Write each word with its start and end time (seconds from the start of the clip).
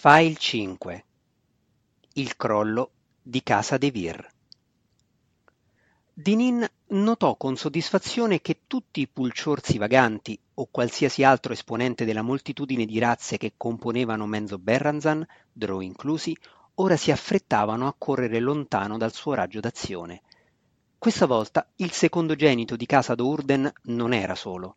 File 0.00 0.36
5 0.36 1.04
Il 2.12 2.36
crollo 2.36 2.90
di 3.20 3.42
Casa 3.42 3.78
De 3.78 3.90
Vere 3.90 4.30
Dinin 6.14 6.64
notò 6.90 7.34
con 7.34 7.56
soddisfazione 7.56 8.40
che 8.40 8.60
tutti 8.68 9.00
i 9.00 9.08
pulciorsi 9.08 9.76
vaganti 9.76 10.38
o 10.54 10.68
qualsiasi 10.70 11.24
altro 11.24 11.52
esponente 11.52 12.04
della 12.04 12.22
moltitudine 12.22 12.86
di 12.86 13.00
razze 13.00 13.38
che 13.38 13.54
componevano 13.56 14.24
Menzo 14.26 14.58
Berranzan, 14.58 15.26
Drow 15.52 15.80
inclusi, 15.80 16.32
ora 16.74 16.96
si 16.96 17.10
affrettavano 17.10 17.88
a 17.88 17.94
correre 17.98 18.38
lontano 18.38 18.98
dal 18.98 19.12
suo 19.12 19.34
raggio 19.34 19.58
d'azione. 19.58 20.22
Questa 20.96 21.26
volta 21.26 21.68
il 21.78 21.90
secondogenito 21.90 22.76
di 22.76 22.86
casa 22.86 23.16
d'Urden 23.16 23.68
non 23.86 24.12
era 24.12 24.36
solo. 24.36 24.76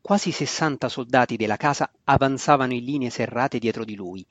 Quasi 0.00 0.30
sessanta 0.30 0.88
soldati 0.88 1.36
della 1.36 1.56
casa 1.56 1.90
avanzavano 2.04 2.74
in 2.74 2.84
linee 2.84 3.10
serrate 3.10 3.58
dietro 3.58 3.84
di 3.84 3.96
lui, 3.96 4.24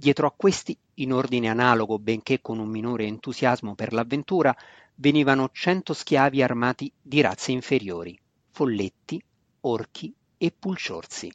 Dietro 0.00 0.28
a 0.28 0.30
questi, 0.30 0.78
in 0.94 1.12
ordine 1.12 1.48
analogo 1.48 1.98
benché 1.98 2.40
con 2.40 2.60
un 2.60 2.68
minore 2.68 3.06
entusiasmo 3.06 3.74
per 3.74 3.92
l'avventura, 3.92 4.56
venivano 4.94 5.50
cento 5.52 5.92
schiavi 5.92 6.40
armati 6.40 6.92
di 7.02 7.20
razze 7.20 7.50
inferiori, 7.50 8.16
folletti, 8.52 9.20
orchi 9.62 10.14
e 10.38 10.54
pulciorsi. 10.56 11.32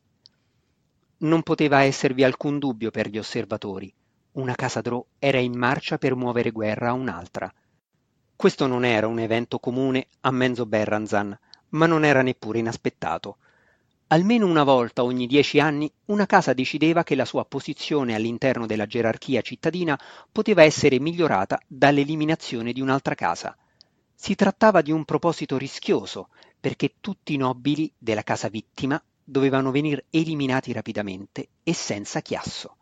Non 1.18 1.44
poteva 1.44 1.82
esservi 1.82 2.24
alcun 2.24 2.58
dubbio 2.58 2.90
per 2.90 3.10
gli 3.10 3.18
osservatori. 3.18 3.94
Una 4.32 4.56
casa 4.56 4.80
Drò 4.80 5.06
era 5.20 5.40
in 5.40 5.58
marcia 5.58 5.98
per 5.98 6.16
muovere 6.16 6.52
guerra 6.52 6.92
a 6.92 6.94
un'altra. 6.94 7.54
Questo 8.34 8.66
non 8.66 8.86
era 8.86 9.08
un 9.08 9.20
evento 9.20 9.60
comune 9.60 10.08
a 10.22 10.32
Menzo 10.32 10.66
Berranzan, 10.66 11.38
ma 11.72 11.86
non 11.86 12.06
era 12.06 12.22
neppure 12.22 12.60
inaspettato. 12.60 13.40
Almeno 14.08 14.46
una 14.46 14.64
volta 14.64 15.04
ogni 15.04 15.26
dieci 15.26 15.60
anni 15.60 15.92
una 16.06 16.26
casa 16.26 16.54
decideva 16.54 17.04
che 17.04 17.16
la 17.16 17.26
sua 17.26 17.46
posizione 17.46 18.14
all'interno 18.14 18.66
della 18.66 18.86
gerarchia 18.86 19.42
cittadina 19.42 20.00
poteva 20.32 20.64
essere 20.64 21.00
migliorata 21.00 21.60
dall'eliminazione 21.68 22.74
di 22.74 22.82
un'altra 22.82 23.16
casa. 23.16 23.58
Si 24.14 24.36
trattava 24.36 24.82
di 24.82 24.92
un 24.92 25.04
proposito 25.04 25.58
rischioso, 25.58 26.30
perché 26.60 26.96
tutti 27.02 27.34
i 27.34 27.38
nobili 27.38 27.92
della 27.98 28.24
casa 28.24 28.50
vittima 28.50 29.02
dovevano 29.24 29.72
venire 29.72 30.06
eliminati 30.12 30.72
rapidamente 30.72 31.50
e 31.64 31.74
senza 31.74 32.22
chiasso. 32.22 32.78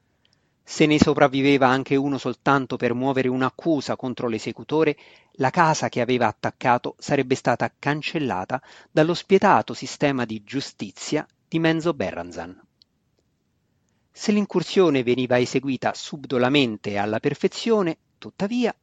Se 0.64 0.86
ne 0.86 1.00
sopravviveva 1.00 1.67
anche 1.67 1.95
uno 1.95 2.17
soltanto 2.17 2.78
per 2.78 2.94
muovere 2.94 3.28
un'accusa 3.28 3.95
contro 3.95 4.28
l'esecutore, 4.28 4.98
la 5.34 5.50
casa 5.50 5.90
che 5.90 6.02
aveva 6.02 6.28
attaccato 6.28 6.95
sarebbe 6.98 7.36
stata 7.36 7.73
cancellata 7.78 8.62
dallo 8.89 9.14
spietato 9.14 9.73
sistema 9.73 10.26
di 10.26 10.44
giustizia 10.44 11.26
di 11.48 11.59
Menzo 11.59 11.94
Berranzan. 11.94 12.62
Se 14.12 14.32
l'incursione 14.32 15.04
veniva 15.04 15.39
eseguita 15.39 15.94
subdolamente 15.94 16.92
e 16.92 16.98
alla 16.98 17.20
perfezione, 17.20 17.98
tuttavia, 18.17 18.76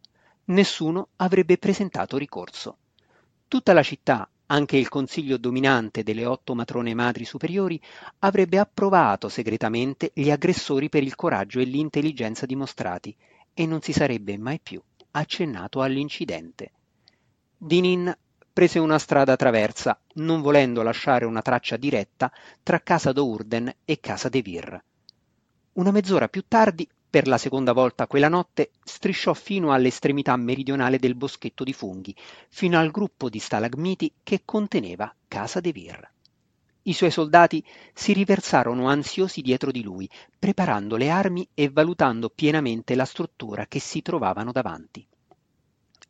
nessuno 0.47 1.09
avrebbe 1.17 1.59
presentato 1.59 2.17
ricorso. 2.17 2.79
Tutta 3.47 3.73
la 3.73 3.83
città 3.83 4.29
anche 4.51 4.77
il 4.77 4.89
consiglio 4.89 5.37
dominante 5.37 6.03
delle 6.03 6.25
otto 6.25 6.55
matrone 6.55 6.95
madri 6.95 7.25
superiori 7.25 7.81
avrebbe 8.21 8.59
approvato 8.59 9.29
segretamente 9.29 10.11
gli 10.15 10.31
aggressori 10.31 10.89
per 10.89 11.03
il 11.03 11.15
coraggio 11.15 11.61
e 11.61 11.65
l'intelligenza 11.65 12.47
dimostrati 12.47 13.15
e 13.53 13.67
non 13.67 13.83
si 13.83 13.93
sarebbe 13.93 14.39
mai 14.39 14.61
più 14.61 14.81
accennato 15.13 15.83
all'incidente. 15.83 16.71
Dinin 17.57 18.17
prese 18.53 18.79
una 18.79 18.99
strada 18.99 19.37
traversa, 19.37 20.01
non 20.15 20.41
volendo 20.41 20.83
lasciare 20.83 21.25
una 21.25 21.43
traccia 21.43 21.77
diretta 21.77 22.33
tra 22.63 22.81
casa 22.81 23.13
d'Ourden 23.13 23.73
e 23.85 24.01
casa 24.01 24.29
De 24.29 24.43
Vir. 24.43 24.83
Una 25.75 25.91
mezz'ora 25.91 26.29
più 26.29 26.45
tardi 26.49 26.89
per 27.11 27.27
la 27.27 27.39
seconda 27.39 27.73
volta 27.73 28.07
quella 28.07 28.29
notte 28.29 28.71
strisciò 28.85 29.33
fino 29.33 29.73
all'estremità 29.73 30.37
meridionale 30.37 30.99
del 30.99 31.15
boschetto 31.15 31.65
di 31.65 31.73
funghi, 31.73 32.15
fino 32.49 32.79
al 32.79 32.91
gruppo 32.91 33.29
di 33.31 33.39
stalagmiti 33.39 34.13
che 34.23 34.43
conteneva 34.45 35.15
Casa 35.27 35.61
de 35.61 35.73
Vir. 35.73 36.11
I 36.83 36.93
suoi 36.93 37.11
soldati 37.11 37.65
si 37.93 38.13
riversarono 38.13 38.89
ansiosi 38.89 39.43
dietro 39.43 39.71
di 39.71 39.83
lui, 39.83 40.09
preparando 40.39 40.97
le 40.97 41.11
armi 41.11 41.47
e 41.55 41.69
valutando 41.69 42.31
pienamente 42.31 42.95
la 42.95 43.05
struttura 43.05 43.67
che 43.67 43.79
si 43.79 44.01
trovavano 44.01 44.53
davanti. 44.53 45.07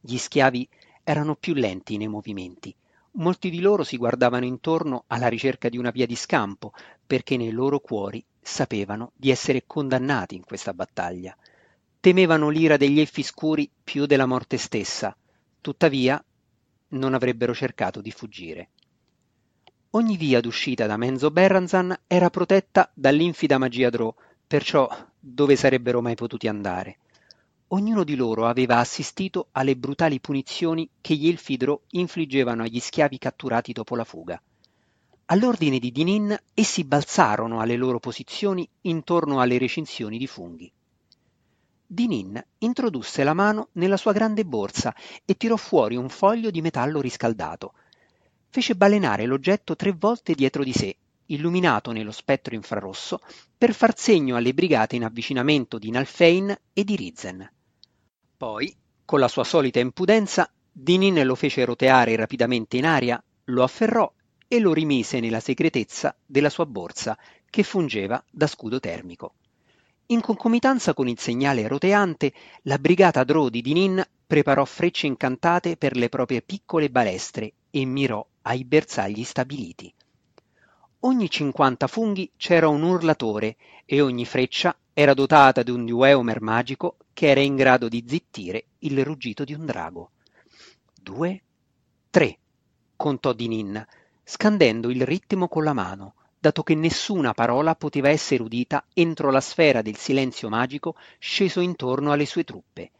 Gli 0.00 0.16
schiavi 0.16 0.68
erano 1.02 1.34
più 1.34 1.54
lenti 1.54 1.96
nei 1.96 2.06
movimenti. 2.06 2.74
Molti 3.18 3.50
di 3.50 3.60
loro 3.60 3.82
si 3.82 3.96
guardavano 3.96 4.44
intorno 4.44 5.04
alla 5.08 5.26
ricerca 5.26 5.68
di 5.68 5.76
una 5.76 5.90
via 5.90 6.06
di 6.06 6.14
scampo, 6.14 6.72
perché 7.04 7.36
nei 7.36 7.50
loro 7.50 7.80
cuori 7.80 8.24
sapevano 8.40 9.10
di 9.16 9.30
essere 9.30 9.64
condannati 9.66 10.36
in 10.36 10.44
questa 10.44 10.72
battaglia. 10.72 11.36
Temevano 11.98 12.48
l'ira 12.48 12.76
degli 12.76 13.00
elfi 13.00 13.24
scuri 13.24 13.68
più 13.82 14.06
della 14.06 14.26
morte 14.26 14.56
stessa, 14.56 15.16
tuttavia 15.60 16.22
non 16.90 17.12
avrebbero 17.12 17.52
cercato 17.54 18.00
di 18.00 18.12
fuggire. 18.12 18.68
Ogni 19.90 20.16
via 20.16 20.40
d'uscita 20.40 20.86
da 20.86 20.96
Menzo 20.96 21.32
Berranzan 21.32 22.02
era 22.06 22.30
protetta 22.30 22.88
dall'infida 22.94 23.58
magia 23.58 23.90
Drò, 23.90 24.14
perciò 24.46 24.88
dove 25.18 25.56
sarebbero 25.56 26.00
mai 26.00 26.14
potuti 26.14 26.46
andare? 26.46 26.98
Ognuno 27.70 28.02
di 28.02 28.14
loro 28.14 28.46
aveva 28.46 28.78
assistito 28.78 29.48
alle 29.52 29.76
brutali 29.76 30.20
punizioni 30.20 30.88
che 31.02 31.14
gli 31.14 31.28
elfi 31.28 31.58
Drò 31.58 31.78
infliggevano 31.90 32.62
agli 32.62 32.80
schiavi 32.80 33.18
catturati 33.18 33.72
dopo 33.72 33.94
la 33.94 34.04
fuga. 34.04 34.40
All'ordine 35.26 35.78
di 35.78 35.92
Dinin 35.92 36.34
essi 36.54 36.84
balzarono 36.84 37.60
alle 37.60 37.76
loro 37.76 37.98
posizioni 37.98 38.66
intorno 38.82 39.40
alle 39.40 39.58
recinzioni 39.58 40.16
di 40.16 40.26
funghi. 40.26 40.72
Dinin 41.86 42.42
introdusse 42.58 43.22
la 43.22 43.34
mano 43.34 43.68
nella 43.72 43.98
sua 43.98 44.12
grande 44.12 44.46
borsa 44.46 44.94
e 45.26 45.36
tirò 45.36 45.56
fuori 45.56 45.96
un 45.96 46.08
foglio 46.08 46.50
di 46.50 46.62
metallo 46.62 47.02
riscaldato. 47.02 47.74
Fece 48.48 48.76
balenare 48.76 49.26
l'oggetto 49.26 49.76
tre 49.76 49.92
volte 49.92 50.32
dietro 50.32 50.64
di 50.64 50.72
sé, 50.72 50.96
illuminato 51.26 51.92
nello 51.92 52.12
spettro 52.12 52.54
infrarosso, 52.54 53.20
per 53.58 53.74
far 53.74 53.94
segno 53.98 54.36
alle 54.36 54.54
brigate 54.54 54.96
in 54.96 55.04
avvicinamento 55.04 55.78
di 55.78 55.90
Nalfein 55.90 56.58
e 56.72 56.84
di 56.84 56.96
Rizen. 56.96 57.56
Poi, 58.38 58.72
con 59.04 59.18
la 59.18 59.26
sua 59.26 59.42
solita 59.42 59.80
impudenza, 59.80 60.48
Dinin 60.70 61.26
lo 61.26 61.34
fece 61.34 61.64
roteare 61.64 62.14
rapidamente 62.14 62.76
in 62.76 62.86
aria, 62.86 63.20
lo 63.46 63.64
afferrò 63.64 64.08
e 64.46 64.60
lo 64.60 64.72
rimise 64.72 65.18
nella 65.18 65.40
segretezza 65.40 66.16
della 66.24 66.48
sua 66.48 66.64
borsa, 66.64 67.18
che 67.50 67.64
fungeva 67.64 68.22
da 68.30 68.46
scudo 68.46 68.78
termico. 68.78 69.34
In 70.06 70.20
concomitanza 70.20 70.94
con 70.94 71.08
il 71.08 71.18
segnale 71.18 71.66
roteante, 71.66 72.32
la 72.62 72.78
brigata 72.78 73.24
Drò 73.24 73.48
di 73.48 73.60
Dinin 73.60 74.06
preparò 74.24 74.64
frecce 74.64 75.08
incantate 75.08 75.76
per 75.76 75.96
le 75.96 76.08
proprie 76.08 76.40
piccole 76.40 76.90
balestre 76.90 77.54
e 77.70 77.84
mirò 77.86 78.24
ai 78.42 78.64
bersagli 78.64 79.24
stabiliti. 79.24 79.92
Ogni 81.00 81.28
50 81.28 81.88
funghi 81.88 82.30
c'era 82.36 82.68
un 82.68 82.84
urlatore 82.84 83.56
e 83.84 84.00
ogni 84.00 84.24
freccia 84.24 84.78
era 84.92 85.12
dotata 85.12 85.64
di 85.64 85.72
un 85.72 85.84
dueomer 85.84 86.40
magico 86.40 86.98
che 87.18 87.30
era 87.30 87.40
in 87.40 87.56
grado 87.56 87.88
di 87.88 88.04
zittire 88.06 88.66
il 88.78 89.04
ruggito 89.04 89.42
di 89.42 89.52
un 89.52 89.66
drago. 89.66 90.12
Due, 90.94 91.42
tre, 92.10 92.38
contò 92.94 93.32
Dinin, 93.32 93.84
scandendo 94.22 94.88
il 94.88 95.04
ritmo 95.04 95.48
con 95.48 95.64
la 95.64 95.72
mano, 95.72 96.14
dato 96.38 96.62
che 96.62 96.76
nessuna 96.76 97.34
parola 97.34 97.74
poteva 97.74 98.08
essere 98.08 98.44
udita 98.44 98.84
entro 98.94 99.32
la 99.32 99.40
sfera 99.40 99.82
del 99.82 99.96
silenzio 99.96 100.48
magico 100.48 100.94
sceso 101.18 101.58
intorno 101.58 102.12
alle 102.12 102.24
sue 102.24 102.44
truppe. 102.44 102.92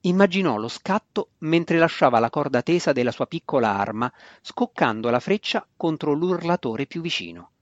Immaginò 0.00 0.56
lo 0.56 0.66
scatto 0.66 1.28
mentre 1.38 1.78
lasciava 1.78 2.18
la 2.18 2.28
corda 2.28 2.62
tesa 2.62 2.90
della 2.90 3.12
sua 3.12 3.28
piccola 3.28 3.78
arma, 3.78 4.12
scoccando 4.42 5.10
la 5.10 5.20
freccia 5.20 5.64
contro 5.76 6.12
l'urlatore 6.12 6.86
più 6.86 7.00
vicino. 7.00 7.52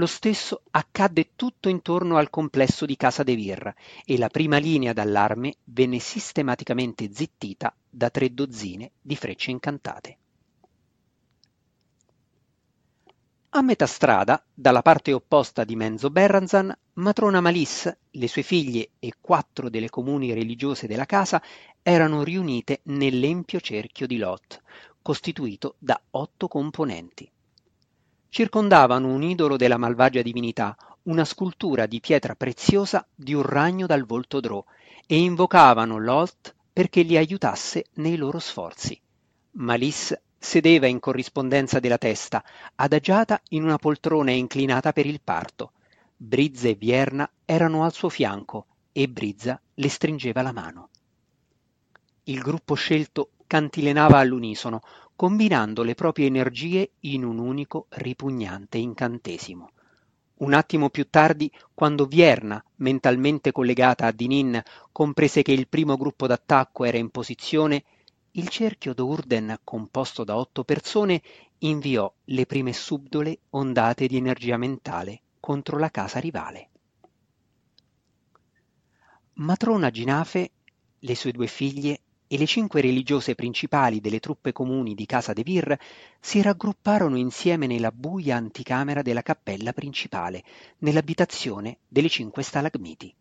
Lo 0.00 0.06
stesso 0.06 0.62
accadde 0.70 1.32
tutto 1.36 1.68
intorno 1.68 2.16
al 2.16 2.30
complesso 2.30 2.86
di 2.86 2.96
Casa 2.96 3.22
De 3.22 3.34
Vir 3.34 3.74
e 4.06 4.16
la 4.16 4.28
prima 4.28 4.56
linea 4.56 4.94
d'allarme 4.94 5.56
venne 5.64 5.98
sistematicamente 5.98 7.10
zittita 7.12 7.76
da 7.86 8.08
tre 8.08 8.32
dozzine 8.32 8.92
di 8.98 9.14
frecce 9.14 9.50
incantate. 9.50 10.18
A 13.50 13.60
metà 13.60 13.84
strada, 13.84 14.42
dalla 14.54 14.80
parte 14.80 15.12
opposta 15.12 15.64
di 15.64 15.76
Menzo 15.76 16.08
Berranzan, 16.08 16.74
matrona 16.94 17.42
Malis, 17.42 17.94
le 18.12 18.26
sue 18.26 18.42
figlie 18.42 18.92
e 19.00 19.12
quattro 19.20 19.68
delle 19.68 19.90
comuni 19.90 20.32
religiose 20.32 20.86
della 20.86 21.04
casa 21.04 21.42
erano 21.82 22.22
riunite 22.22 22.80
nell'empio 22.84 23.60
cerchio 23.60 24.06
di 24.06 24.16
Lot, 24.16 24.62
costituito 25.02 25.74
da 25.78 26.00
otto 26.12 26.48
componenti. 26.48 27.30
Circondavano 28.30 29.08
un 29.08 29.24
idolo 29.24 29.56
della 29.56 29.76
malvagia 29.76 30.22
divinità, 30.22 30.76
una 31.02 31.24
scultura 31.24 31.86
di 31.86 31.98
pietra 31.98 32.36
preziosa 32.36 33.04
di 33.12 33.34
un 33.34 33.42
ragno 33.42 33.86
dal 33.86 34.06
volto 34.06 34.38
drò, 34.38 34.64
e 35.04 35.18
invocavano 35.18 35.98
Lot 35.98 36.54
perché 36.72 37.02
li 37.02 37.16
aiutasse 37.16 37.86
nei 37.94 38.16
loro 38.16 38.38
sforzi. 38.38 38.98
Malis 39.52 40.16
sedeva 40.38 40.86
in 40.86 41.00
corrispondenza 41.00 41.80
della 41.80 41.98
testa, 41.98 42.44
adagiata 42.76 43.42
in 43.48 43.64
una 43.64 43.78
poltrona 43.78 44.30
inclinata 44.30 44.92
per 44.92 45.06
il 45.06 45.20
parto. 45.20 45.72
Brizza 46.16 46.68
e 46.68 46.74
Vierna 46.74 47.28
erano 47.44 47.82
al 47.82 47.92
suo 47.92 48.10
fianco 48.10 48.66
e 48.92 49.08
Brizza 49.08 49.60
le 49.74 49.88
stringeva 49.88 50.42
la 50.42 50.52
mano. 50.52 50.88
Il 52.24 52.38
gruppo 52.38 52.74
scelto 52.74 53.30
cantilenava 53.50 54.18
all'unisono, 54.18 54.80
combinando 55.16 55.82
le 55.82 55.96
proprie 55.96 56.26
energie 56.26 56.92
in 57.00 57.24
un 57.24 57.38
unico 57.38 57.86
ripugnante 57.88 58.78
incantesimo. 58.78 59.72
Un 60.36 60.52
attimo 60.52 60.88
più 60.88 61.10
tardi, 61.10 61.50
quando 61.74 62.06
Vierna, 62.06 62.62
mentalmente 62.76 63.50
collegata 63.50 64.06
a 64.06 64.12
Dinin, 64.12 64.62
comprese 64.92 65.42
che 65.42 65.50
il 65.50 65.66
primo 65.66 65.96
gruppo 65.96 66.28
d'attacco 66.28 66.84
era 66.84 66.96
in 66.96 67.10
posizione, 67.10 67.82
il 68.32 68.48
cerchio 68.48 68.94
d'Urden, 68.94 69.58
composto 69.64 70.22
da 70.22 70.36
otto 70.36 70.62
persone, 70.62 71.20
inviò 71.58 72.10
le 72.26 72.46
prime 72.46 72.72
subdole 72.72 73.40
ondate 73.50 74.06
di 74.06 74.16
energia 74.16 74.56
mentale 74.58 75.22
contro 75.40 75.76
la 75.76 75.90
casa 75.90 76.20
rivale. 76.20 76.68
Matrona 79.32 79.90
Ginafe, 79.90 80.52
le 81.00 81.14
sue 81.16 81.32
due 81.32 81.48
figlie 81.48 82.02
e 82.32 82.38
le 82.38 82.46
cinque 82.46 82.80
religiose 82.80 83.34
principali 83.34 84.00
delle 84.00 84.20
truppe 84.20 84.52
comuni 84.52 84.94
di 84.94 85.04
casa 85.04 85.32
De 85.32 85.42
Vir 85.42 85.76
si 86.20 86.40
raggrupparono 86.40 87.16
insieme 87.16 87.66
nella 87.66 87.90
buia 87.90 88.36
anticamera 88.36 89.02
della 89.02 89.22
cappella 89.22 89.72
principale, 89.72 90.44
nell'abitazione 90.78 91.78
delle 91.88 92.08
cinque 92.08 92.44
stalagmiti. 92.44 93.12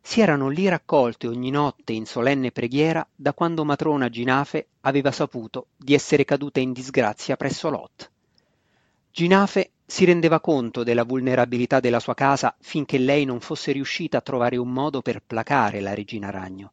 Si 0.00 0.20
erano 0.20 0.48
lì 0.48 0.66
raccolte 0.66 1.28
ogni 1.28 1.50
notte 1.50 1.92
in 1.92 2.06
solenne 2.06 2.50
preghiera 2.50 3.06
da 3.14 3.32
quando 3.34 3.64
matrona 3.64 4.08
Ginafe 4.08 4.66
aveva 4.80 5.12
saputo 5.12 5.68
di 5.76 5.94
essere 5.94 6.24
caduta 6.24 6.58
in 6.58 6.72
disgrazia 6.72 7.36
presso 7.36 7.70
Lot. 7.70 8.10
Ginafe 9.12 9.70
si 9.86 10.04
rendeva 10.04 10.40
conto 10.40 10.82
della 10.82 11.04
vulnerabilità 11.04 11.78
della 11.78 12.00
sua 12.00 12.14
casa 12.14 12.52
finché 12.58 12.98
lei 12.98 13.24
non 13.24 13.38
fosse 13.38 13.70
riuscita 13.70 14.18
a 14.18 14.22
trovare 14.22 14.56
un 14.56 14.72
modo 14.72 15.02
per 15.02 15.22
placare 15.24 15.80
la 15.80 15.94
regina 15.94 16.30
ragno. 16.30 16.72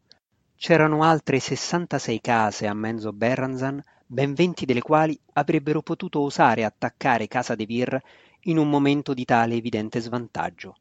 C'erano 0.63 1.01
altre 1.01 1.39
66 1.39 2.21
case 2.21 2.67
a 2.67 2.75
Menzo 2.75 3.11
Berranzan, 3.13 3.83
ben 4.05 4.35
20 4.35 4.65
delle 4.65 4.83
quali 4.83 5.19
avrebbero 5.33 5.81
potuto 5.81 6.19
osare 6.19 6.63
attaccare 6.63 7.27
Casa 7.27 7.55
de 7.55 7.65
Vir 7.65 7.99
in 8.41 8.59
un 8.59 8.69
momento 8.69 9.15
di 9.15 9.25
tale 9.25 9.55
evidente 9.55 9.99
svantaggio. 9.99 10.75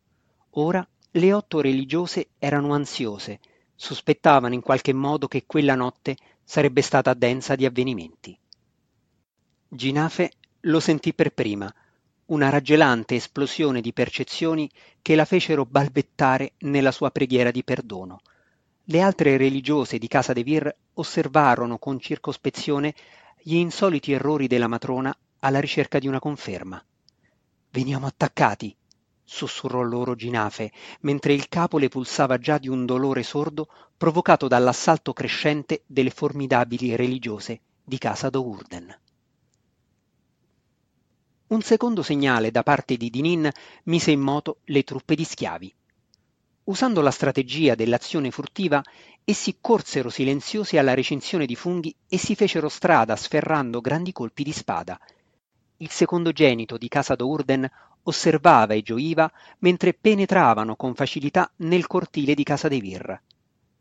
Ora 0.50 0.86
le 1.12 1.32
otto 1.32 1.62
religiose 1.62 2.28
erano 2.38 2.74
ansiose, 2.74 3.40
sospettavano 3.74 4.52
in 4.52 4.60
qualche 4.60 4.92
modo 4.92 5.28
che 5.28 5.44
quella 5.46 5.76
notte 5.76 6.14
sarebbe 6.44 6.82
stata 6.82 7.14
densa 7.14 7.54
di 7.54 7.64
avvenimenti. 7.64 8.38
Ginafe 9.66 10.32
lo 10.64 10.80
sentì 10.80 11.14
per 11.14 11.32
prima, 11.32 11.74
una 12.26 12.50
raggelante 12.50 13.14
esplosione 13.14 13.80
di 13.80 13.94
percezioni 13.94 14.70
che 15.00 15.14
la 15.14 15.24
fecero 15.24 15.64
balbettare 15.64 16.52
nella 16.58 16.92
sua 16.92 17.10
preghiera 17.10 17.50
di 17.50 17.64
perdono. 17.64 18.20
Le 18.90 19.02
altre 19.02 19.36
religiose 19.36 19.98
di 19.98 20.08
casa 20.08 20.32
de 20.32 20.42
Vir 20.42 20.76
osservarono 20.94 21.78
con 21.78 22.00
circospezione 22.00 22.92
gli 23.40 23.54
insoliti 23.54 24.10
errori 24.10 24.48
della 24.48 24.66
matrona 24.66 25.16
alla 25.38 25.60
ricerca 25.60 26.00
di 26.00 26.08
una 26.08 26.18
conferma. 26.18 26.84
Veniamo 27.70 28.08
attaccati, 28.08 28.76
sussurrò 29.22 29.82
loro 29.82 30.16
Ginafe, 30.16 30.72
mentre 31.02 31.34
il 31.34 31.48
capo 31.48 31.78
le 31.78 31.86
pulsava 31.88 32.38
già 32.38 32.58
di 32.58 32.66
un 32.66 32.84
dolore 32.84 33.22
sordo 33.22 33.68
provocato 33.96 34.48
dall'assalto 34.48 35.12
crescente 35.12 35.84
delle 35.86 36.10
formidabili 36.10 36.96
religiose 36.96 37.60
di 37.84 37.96
casa 37.96 38.28
d'Ourden. 38.28 38.98
Un 41.46 41.62
secondo 41.62 42.02
segnale 42.02 42.50
da 42.50 42.64
parte 42.64 42.96
di 42.96 43.08
Dinin 43.08 43.48
mise 43.84 44.10
in 44.10 44.20
moto 44.20 44.58
le 44.64 44.82
truppe 44.82 45.14
di 45.14 45.22
schiavi. 45.22 45.74
Usando 46.70 47.00
la 47.00 47.10
strategia 47.10 47.74
dell'azione 47.74 48.30
furtiva, 48.30 48.80
essi 49.24 49.56
corsero 49.60 50.08
silenziosi 50.08 50.78
alla 50.78 50.94
recinzione 50.94 51.44
di 51.44 51.56
funghi 51.56 51.92
e 52.08 52.16
si 52.16 52.36
fecero 52.36 52.68
strada 52.68 53.16
sferrando 53.16 53.80
grandi 53.80 54.12
colpi 54.12 54.44
di 54.44 54.52
spada. 54.52 54.96
Il 55.78 55.90
secondogenito 55.90 56.78
di 56.78 56.86
casa 56.86 57.16
d'Urden 57.16 57.68
osservava 58.04 58.74
e 58.74 58.82
gioiva 58.82 59.28
mentre 59.58 59.94
penetravano 59.94 60.76
con 60.76 60.94
facilità 60.94 61.50
nel 61.56 61.88
cortile 61.88 62.34
di 62.34 62.44
casa 62.44 62.68
de 62.68 62.78
Vir. 62.78 63.20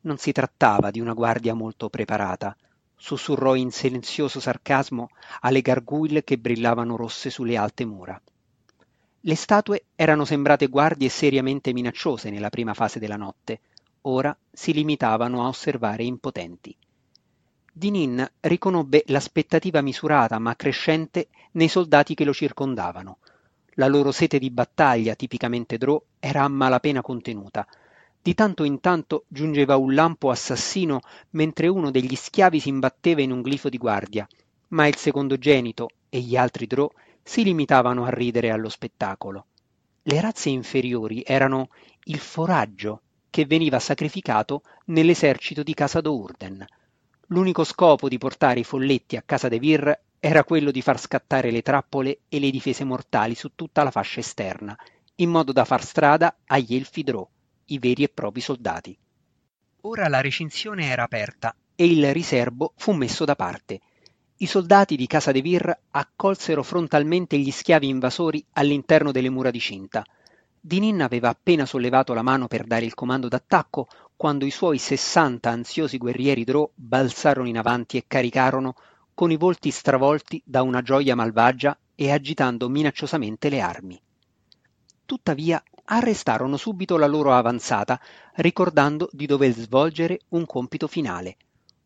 Non 0.01 0.17
si 0.17 0.31
trattava 0.31 0.89
di 0.89 0.99
una 0.99 1.13
guardia 1.13 1.53
molto 1.53 1.89
preparata, 1.89 2.57
sussurrò 2.95 3.53
in 3.53 3.69
silenzioso 3.69 4.39
sarcasmo 4.39 5.11
alle 5.41 5.61
gargouille 5.61 6.23
che 6.23 6.39
brillavano 6.39 6.95
rosse 6.95 7.29
sulle 7.29 7.55
alte 7.55 7.85
mura. 7.85 8.19
Le 9.21 9.35
statue 9.35 9.83
erano 9.95 10.23
sembrate 10.23 10.67
guardie 10.67 11.09
seriamente 11.09 11.73
minacciose 11.73 12.29
nella 12.29 12.49
prima 12.49 12.73
fase 12.73 12.99
della 12.99 13.17
notte, 13.17 13.59
ora 14.03 14.35
si 14.49 14.71
limitavano 14.71 15.43
a 15.43 15.49
osservare 15.49 16.03
impotenti. 16.03 16.73
Dinin 17.73 18.25
riconobbe 18.39 19.03
l'aspettativa 19.07 19.81
misurata 19.81 20.39
ma 20.39 20.55
crescente 20.55 21.27
nei 21.53 21.67
soldati 21.67 22.13
che 22.13 22.23
lo 22.23 22.33
circondavano. 22.33 23.17
La 23.73 23.87
loro 23.87 24.11
sete 24.11 24.39
di 24.39 24.51
battaglia, 24.51 25.15
tipicamente 25.15 25.77
Drò, 25.77 26.01
era 26.17 26.43
a 26.43 26.47
malapena 26.47 27.01
contenuta. 27.01 27.67
Di 28.21 28.33
tanto 28.33 28.63
in 28.63 28.79
tanto 28.79 29.25
giungeva 29.27 29.75
un 29.75 29.93
lampo 29.93 30.29
assassino 30.29 31.01
mentre 31.31 31.67
uno 31.67 31.91
degli 31.91 32.15
schiavi 32.15 32.59
si 32.59 32.69
imbatteva 32.69 33.21
in 33.21 33.31
un 33.31 33.41
glifo 33.41 33.67
di 33.67 33.77
guardia, 33.77 34.25
ma 34.69 34.87
il 34.87 34.95
secondogenito 34.95 35.89
e 36.07 36.19
gli 36.19 36.37
altri 36.37 36.67
Drò 36.67 36.89
si 37.29 37.43
limitavano 37.43 38.05
a 38.05 38.09
ridere 38.09 38.49
allo 38.49 38.69
spettacolo. 38.69 39.45
Le 40.01 40.19
razze 40.19 40.49
inferiori 40.49 41.21
erano 41.23 41.69
il 42.05 42.17
foraggio 42.17 43.03
che 43.29 43.45
veniva 43.45 43.77
sacrificato 43.77 44.63
nell'esercito 44.85 45.61
di 45.61 45.75
Casa 45.75 46.01
d'Urden. 46.01 46.65
L'unico 47.27 47.63
scopo 47.63 48.09
di 48.09 48.17
portare 48.17 48.61
i 48.61 48.63
folletti 48.63 49.15
a 49.15 49.21
Casa 49.21 49.47
de 49.47 49.59
Vir 49.59 49.99
era 50.19 50.43
quello 50.43 50.71
di 50.71 50.81
far 50.81 50.99
scattare 50.99 51.51
le 51.51 51.61
trappole 51.61 52.21
e 52.29 52.39
le 52.39 52.49
difese 52.49 52.83
mortali 52.83 53.35
su 53.35 53.51
tutta 53.53 53.83
la 53.83 53.91
fascia 53.91 54.21
esterna, 54.21 54.75
in 55.17 55.29
modo 55.29 55.51
da 55.51 55.65
far 55.65 55.83
strada 55.83 56.35
agli 56.47 56.73
Elfidrò, 56.73 57.29
i 57.65 57.77
veri 57.77 58.05
e 58.05 58.09
propri 58.09 58.41
soldati. 58.41 58.97
Ora 59.81 60.07
la 60.07 60.21
recinzione 60.21 60.87
era 60.87 61.03
aperta 61.03 61.55
e 61.75 61.85
il 61.85 62.11
riservo 62.11 62.73
fu 62.75 62.93
messo 62.93 63.23
da 63.23 63.35
parte 63.35 63.81
i 64.41 64.45
soldati 64.45 64.95
di 64.95 65.05
Casa 65.05 65.33
de 65.33 65.41
Vir 65.41 65.77
accolsero 65.91 66.63
frontalmente 66.63 67.37
gli 67.37 67.51
schiavi 67.51 67.89
invasori 67.89 68.43
all'interno 68.53 69.11
delle 69.11 69.29
mura 69.29 69.51
di 69.51 69.59
cinta. 69.59 70.01
Dinin 70.61 71.01
aveva 71.01 71.27
appena 71.27 71.65
sollevato 71.65 72.13
la 72.13 72.21
mano 72.21 72.47
per 72.47 72.63
dare 72.63 72.85
il 72.85 72.93
comando 72.93 73.27
d'attacco 73.27 73.87
quando 74.15 74.45
i 74.45 74.49
suoi 74.49 74.77
sessanta 74.77 75.49
ansiosi 75.49 75.97
guerrieri 75.97 76.45
Drò 76.45 76.69
balzarono 76.73 77.49
in 77.49 77.57
avanti 77.57 77.97
e 77.97 78.05
caricarono 78.07 78.75
con 79.13 79.29
i 79.29 79.35
volti 79.35 79.71
stravolti 79.71 80.41
da 80.45 80.61
una 80.61 80.81
gioia 80.81 81.15
malvagia 81.15 81.77
e 81.93 82.09
agitando 82.09 82.69
minacciosamente 82.69 83.49
le 83.49 83.59
armi. 83.59 84.01
Tuttavia 85.05 85.61
arrestarono 85.83 86.55
subito 86.55 86.95
la 86.95 87.07
loro 87.07 87.33
avanzata, 87.33 87.99
ricordando 88.35 89.09
di 89.11 89.25
dover 89.25 89.51
svolgere 89.51 90.21
un 90.29 90.45
compito 90.45 90.87
finale. 90.87 91.35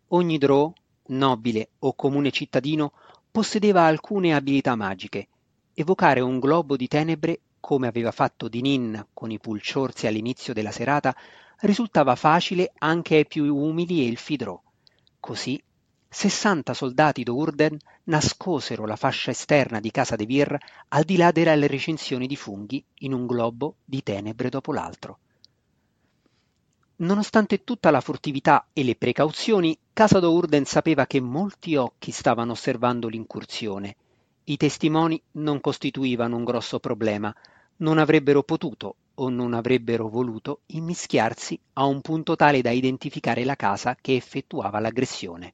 Ogni 0.09 0.37
Drò 0.37 0.71
nobile 1.07 1.69
o 1.79 1.93
comune 1.93 2.31
cittadino, 2.31 2.93
possedeva 3.31 3.85
alcune 3.85 4.33
abilità 4.33 4.75
magiche. 4.75 5.27
Evocare 5.73 6.19
un 6.19 6.39
globo 6.39 6.75
di 6.75 6.87
tenebre, 6.87 7.39
come 7.59 7.87
aveva 7.87 8.11
fatto 8.11 8.47
Dinin 8.47 9.07
con 9.13 9.31
i 9.31 9.39
pulciorzi 9.39 10.05
all'inizio 10.05 10.53
della 10.53 10.71
serata, 10.71 11.15
risultava 11.61 12.15
facile 12.15 12.73
anche 12.77 13.15
ai 13.15 13.25
più 13.25 13.55
umili 13.55 14.07
elfidrò. 14.07 14.61
Così, 15.19 15.61
sessanta 16.09 16.73
soldati 16.73 17.23
d'Urden 17.23 17.77
nascosero 18.03 18.85
la 18.85 18.95
fascia 18.95 19.31
esterna 19.31 19.79
di 19.79 19.89
casa 19.89 20.15
de 20.15 20.25
Vir 20.25 20.57
al 20.89 21.03
di 21.03 21.17
là 21.17 21.31
delle 21.31 21.67
recinzioni 21.67 22.27
di 22.27 22.35
funghi 22.35 22.85
in 22.99 23.13
un 23.13 23.25
globo 23.25 23.77
di 23.83 24.03
tenebre 24.03 24.49
dopo 24.49 24.73
l'altro. 24.73 25.19
Nonostante 26.95 27.63
tutta 27.63 27.89
la 27.89 28.01
furtività 28.01 28.67
e 28.71 28.83
le 28.83 28.95
precauzioni, 28.95 29.77
Casa 29.91 30.19
d'Urden 30.19 30.65
sapeva 30.65 31.07
che 31.07 31.19
molti 31.19 31.75
occhi 31.75 32.11
stavano 32.11 32.51
osservando 32.51 33.07
l'incursione. 33.07 33.95
I 34.45 34.57
testimoni 34.57 35.21
non 35.33 35.59
costituivano 35.59 36.35
un 36.35 36.43
grosso 36.43 36.79
problema, 36.79 37.33
non 37.77 37.97
avrebbero 37.97 38.43
potuto 38.43 38.95
o 39.15 39.29
non 39.29 39.53
avrebbero 39.53 40.07
voluto 40.07 40.61
immischiarsi 40.67 41.59
a 41.73 41.85
un 41.85 42.01
punto 42.01 42.35
tale 42.35 42.61
da 42.61 42.69
identificare 42.69 43.43
la 43.43 43.55
casa 43.55 43.97
che 43.99 44.15
effettuava 44.15 44.79
l'aggressione. 44.79 45.53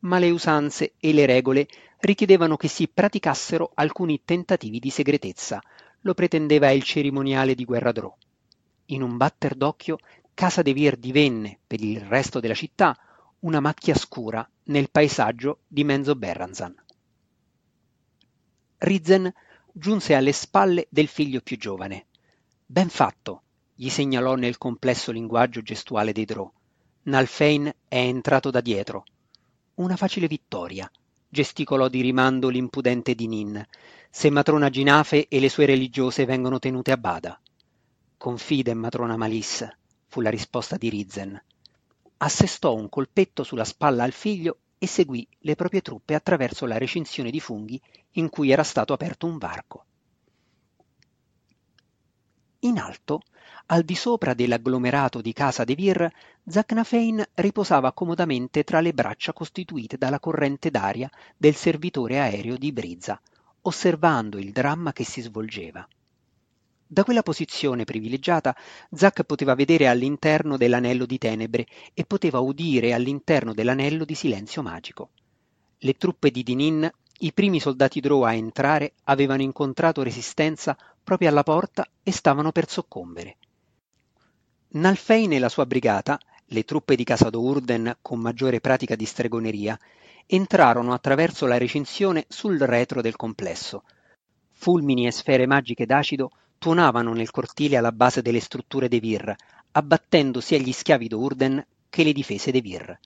Ma 0.00 0.18
le 0.18 0.30
usanze 0.30 0.94
e 0.98 1.12
le 1.12 1.26
regole 1.26 1.66
richiedevano 1.98 2.56
che 2.56 2.68
si 2.68 2.88
praticassero 2.88 3.72
alcuni 3.74 4.22
tentativi 4.24 4.78
di 4.78 4.90
segretezza, 4.90 5.60
lo 6.00 6.14
pretendeva 6.14 6.70
il 6.70 6.82
cerimoniale 6.82 7.54
di 7.54 7.64
Guerra 7.64 7.92
Drò. 7.92 8.14
In 8.86 9.02
un 9.02 9.16
batter 9.16 9.54
d'occhio 9.54 9.98
Casa 10.36 10.60
de 10.60 10.74
Vir 10.74 10.98
divenne, 10.98 11.58
per 11.66 11.80
il 11.80 11.98
resto 11.98 12.40
della 12.40 12.52
città, 12.52 12.94
una 13.40 13.58
macchia 13.58 13.94
scura 13.94 14.46
nel 14.64 14.90
paesaggio 14.90 15.60
di 15.66 15.82
Menzo 15.82 16.14
Berranzan. 16.14 16.74
Rizzen 18.76 19.32
giunse 19.72 20.14
alle 20.14 20.32
spalle 20.32 20.88
del 20.90 21.08
figlio 21.08 21.40
più 21.40 21.56
giovane. 21.56 22.08
Ben 22.66 22.90
fatto, 22.90 23.44
gli 23.74 23.88
segnalò 23.88 24.34
nel 24.34 24.58
complesso 24.58 25.10
linguaggio 25.10 25.62
gestuale 25.62 26.12
dei 26.12 26.26
Drò. 26.26 26.52
Nalfein 27.04 27.74
è 27.88 27.96
entrato 27.96 28.50
da 28.50 28.60
dietro. 28.60 29.04
Una 29.76 29.96
facile 29.96 30.26
vittoria, 30.26 30.90
gesticolò 31.26 31.88
di 31.88 32.02
rimando 32.02 32.50
l'impudente 32.50 33.14
Dinin, 33.14 33.66
se 34.10 34.28
matrona 34.28 34.68
Ginafe 34.68 35.28
e 35.28 35.40
le 35.40 35.48
sue 35.48 35.64
religiose 35.64 36.26
vengono 36.26 36.58
tenute 36.58 36.92
a 36.92 36.98
bada. 36.98 37.40
Confide, 38.18 38.74
matrona 38.74 39.16
Malis, 39.16 39.66
fu 40.16 40.22
la 40.22 40.30
risposta 40.30 40.78
di 40.78 40.88
Rizen. 40.88 41.38
Assestò 42.18 42.74
un 42.74 42.88
colpetto 42.88 43.42
sulla 43.42 43.66
spalla 43.66 44.02
al 44.02 44.12
figlio 44.12 44.60
e 44.78 44.86
seguì 44.86 45.28
le 45.40 45.54
proprie 45.56 45.82
truppe 45.82 46.14
attraverso 46.14 46.64
la 46.64 46.78
recinzione 46.78 47.30
di 47.30 47.38
funghi 47.38 47.78
in 48.12 48.30
cui 48.30 48.50
era 48.50 48.62
stato 48.62 48.94
aperto 48.94 49.26
un 49.26 49.36
varco. 49.36 49.84
In 52.60 52.78
alto, 52.78 53.20
al 53.66 53.82
di 53.82 53.94
sopra 53.94 54.32
dell'agglomerato 54.32 55.20
di 55.20 55.34
casa 55.34 55.64
De 55.64 55.74
Vir, 55.74 56.10
Zacnafein 56.48 57.22
riposava 57.34 57.92
comodamente 57.92 58.64
tra 58.64 58.80
le 58.80 58.94
braccia 58.94 59.34
costituite 59.34 59.98
dalla 59.98 60.18
corrente 60.18 60.70
d'aria 60.70 61.10
del 61.36 61.54
servitore 61.54 62.20
aereo 62.20 62.56
di 62.56 62.72
Brizza, 62.72 63.20
osservando 63.60 64.38
il 64.38 64.52
dramma 64.52 64.94
che 64.94 65.04
si 65.04 65.20
svolgeva. 65.20 65.86
Da 66.88 67.02
quella 67.02 67.24
posizione 67.24 67.82
privilegiata 67.82 68.54
Zac 68.92 69.24
poteva 69.24 69.56
vedere 69.56 69.88
all'interno 69.88 70.56
dell'anello 70.56 71.04
di 71.04 71.18
tenebre 71.18 71.66
e 71.92 72.04
poteva 72.04 72.38
udire 72.38 72.92
all'interno 72.92 73.52
dell'anello 73.52 74.04
di 74.04 74.14
silenzio 74.14 74.62
magico. 74.62 75.10
Le 75.78 75.94
truppe 75.94 76.30
di 76.30 76.44
Dinin, 76.44 76.88
i 77.20 77.32
primi 77.32 77.58
soldati 77.58 77.98
Drow 77.98 78.22
a 78.22 78.34
entrare, 78.34 78.92
avevano 79.04 79.42
incontrato 79.42 80.04
resistenza 80.04 80.76
proprio 81.02 81.28
alla 81.28 81.42
porta 81.42 81.88
e 82.04 82.12
stavano 82.12 82.52
per 82.52 82.68
soccombere. 82.68 83.36
Nalfein 84.68 85.32
e 85.32 85.40
la 85.40 85.48
sua 85.48 85.66
brigata, 85.66 86.20
le 86.46 86.64
truppe 86.64 86.94
di 86.94 87.02
Casado 87.02 87.42
Urden 87.42 87.96
con 88.00 88.20
maggiore 88.20 88.60
pratica 88.60 88.94
di 88.94 89.06
stregoneria, 89.06 89.76
entrarono 90.24 90.92
attraverso 90.92 91.46
la 91.46 91.58
recinzione 91.58 92.26
sul 92.28 92.58
retro 92.58 93.00
del 93.00 93.16
complesso. 93.16 93.82
Fulmini 94.52 95.06
e 95.06 95.10
sfere 95.10 95.46
magiche 95.46 95.84
d'acido 95.84 96.30
tuonavano 96.58 97.12
nel 97.12 97.30
cortile 97.30 97.76
alla 97.76 97.92
base 97.92 98.22
delle 98.22 98.40
strutture 98.40 98.88
de 98.88 99.00
Vir, 99.00 99.34
abbattendo 99.72 100.40
sia 100.40 100.58
gli 100.58 100.72
schiavi 100.72 101.08
d'Urden 101.08 101.64
che 101.88 102.04
le 102.04 102.12
difese 102.12 102.50
de 102.50 102.60
Vir. 102.60 102.98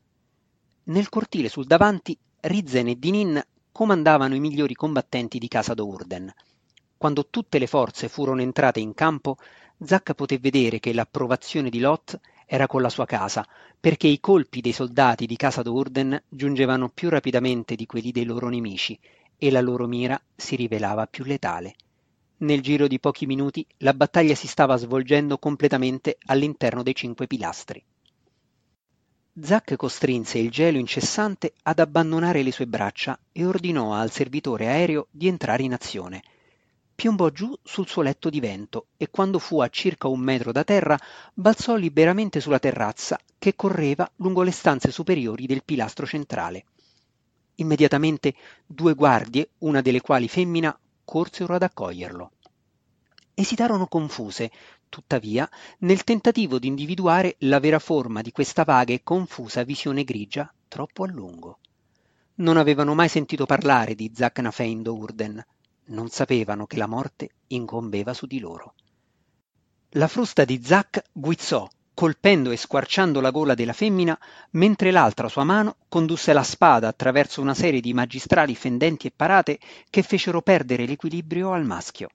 Nel 0.84 1.08
cortile 1.08 1.48
sul 1.48 1.66
davanti, 1.66 2.16
Rizzen 2.40 2.88
e 2.88 2.98
Dinin 2.98 3.42
comandavano 3.70 4.34
i 4.34 4.40
migliori 4.40 4.74
combattenti 4.74 5.38
di 5.38 5.48
casa 5.48 5.74
d'Urden. 5.74 6.32
Quando 6.96 7.26
tutte 7.28 7.58
le 7.58 7.66
forze 7.66 8.08
furono 8.08 8.40
entrate 8.40 8.80
in 8.80 8.94
campo, 8.94 9.36
Zac 9.82 10.12
poté 10.14 10.38
vedere 10.38 10.80
che 10.80 10.92
l'approvazione 10.92 11.70
di 11.70 11.80
Lot 11.80 12.18
era 12.44 12.66
con 12.66 12.82
la 12.82 12.88
sua 12.90 13.06
casa, 13.06 13.46
perché 13.78 14.08
i 14.08 14.20
colpi 14.20 14.60
dei 14.60 14.72
soldati 14.72 15.26
di 15.26 15.36
casa 15.36 15.62
d'Urden 15.62 16.20
giungevano 16.28 16.88
più 16.88 17.08
rapidamente 17.08 17.76
di 17.76 17.86
quelli 17.86 18.10
dei 18.10 18.24
loro 18.24 18.48
nemici 18.48 18.98
e 19.38 19.50
la 19.50 19.60
loro 19.60 19.86
mira 19.86 20.20
si 20.36 20.56
rivelava 20.56 21.06
più 21.06 21.24
letale. 21.24 21.74
Nel 22.40 22.62
giro 22.62 22.86
di 22.88 22.98
pochi 22.98 23.26
minuti 23.26 23.66
la 23.78 23.92
battaglia 23.92 24.34
si 24.34 24.46
stava 24.46 24.76
svolgendo 24.76 25.36
completamente 25.36 26.16
all'interno 26.24 26.82
dei 26.82 26.94
cinque 26.94 27.26
pilastri. 27.26 27.84
Zac 29.42 29.76
costrinse 29.76 30.38
il 30.38 30.50
gelo 30.50 30.78
incessante 30.78 31.52
ad 31.64 31.80
abbandonare 31.80 32.42
le 32.42 32.50
sue 32.50 32.66
braccia 32.66 33.18
e 33.30 33.44
ordinò 33.44 33.92
al 33.92 34.10
servitore 34.10 34.68
aereo 34.68 35.08
di 35.10 35.28
entrare 35.28 35.64
in 35.64 35.74
azione. 35.74 36.22
Piombò 36.94 37.28
giù 37.28 37.54
sul 37.62 37.86
suo 37.86 38.00
letto 38.00 38.30
di 38.30 38.40
vento 38.40 38.86
e 38.96 39.10
quando 39.10 39.38
fu 39.38 39.60
a 39.60 39.68
circa 39.68 40.08
un 40.08 40.20
metro 40.20 40.50
da 40.50 40.64
terra 40.64 40.98
balzò 41.34 41.76
liberamente 41.76 42.40
sulla 42.40 42.58
terrazza 42.58 43.18
che 43.38 43.54
correva 43.54 44.10
lungo 44.16 44.42
le 44.42 44.50
stanze 44.50 44.90
superiori 44.90 45.44
del 45.44 45.62
pilastro 45.62 46.06
centrale. 46.06 46.64
Immediatamente 47.56 48.34
due 48.66 48.94
guardie, 48.94 49.50
una 49.58 49.82
delle 49.82 50.00
quali 50.00 50.26
femmina, 50.26 50.74
corsero 51.10 51.56
ad 51.56 51.64
accoglierlo. 51.64 52.30
Esitarono 53.34 53.88
confuse, 53.88 54.48
tuttavia, 54.88 55.50
nel 55.78 56.04
tentativo 56.04 56.60
di 56.60 56.68
individuare 56.68 57.34
la 57.40 57.58
vera 57.58 57.80
forma 57.80 58.20
di 58.20 58.30
questa 58.30 58.62
vaga 58.62 58.92
e 58.92 59.02
confusa 59.02 59.64
visione 59.64 60.04
grigia 60.04 60.54
troppo 60.68 61.02
a 61.02 61.08
lungo. 61.08 61.58
Non 62.36 62.58
avevano 62.58 62.94
mai 62.94 63.08
sentito 63.08 63.44
parlare 63.44 63.96
di 63.96 64.12
Zacnafein 64.14 64.86
Urden, 64.86 65.44
non 65.86 66.08
sapevano 66.10 66.66
che 66.66 66.76
la 66.76 66.86
morte 66.86 67.30
incombeva 67.48 68.14
su 68.14 68.26
di 68.26 68.38
loro. 68.38 68.74
La 69.94 70.06
frusta 70.06 70.44
di 70.44 70.62
Zac 70.62 71.02
guizzò, 71.10 71.68
colpendo 72.00 72.50
e 72.50 72.56
squarciando 72.56 73.20
la 73.20 73.28
gola 73.28 73.52
della 73.52 73.74
femmina, 73.74 74.18
mentre 74.52 74.90
l'altra 74.90 75.28
sua 75.28 75.44
mano 75.44 75.76
condusse 75.86 76.32
la 76.32 76.42
spada 76.42 76.88
attraverso 76.88 77.42
una 77.42 77.52
serie 77.52 77.82
di 77.82 77.92
magistrali 77.92 78.54
fendenti 78.54 79.06
e 79.06 79.12
parate 79.14 79.58
che 79.90 80.00
fecero 80.00 80.40
perdere 80.40 80.86
l'equilibrio 80.86 81.52
al 81.52 81.66
maschio. 81.66 82.08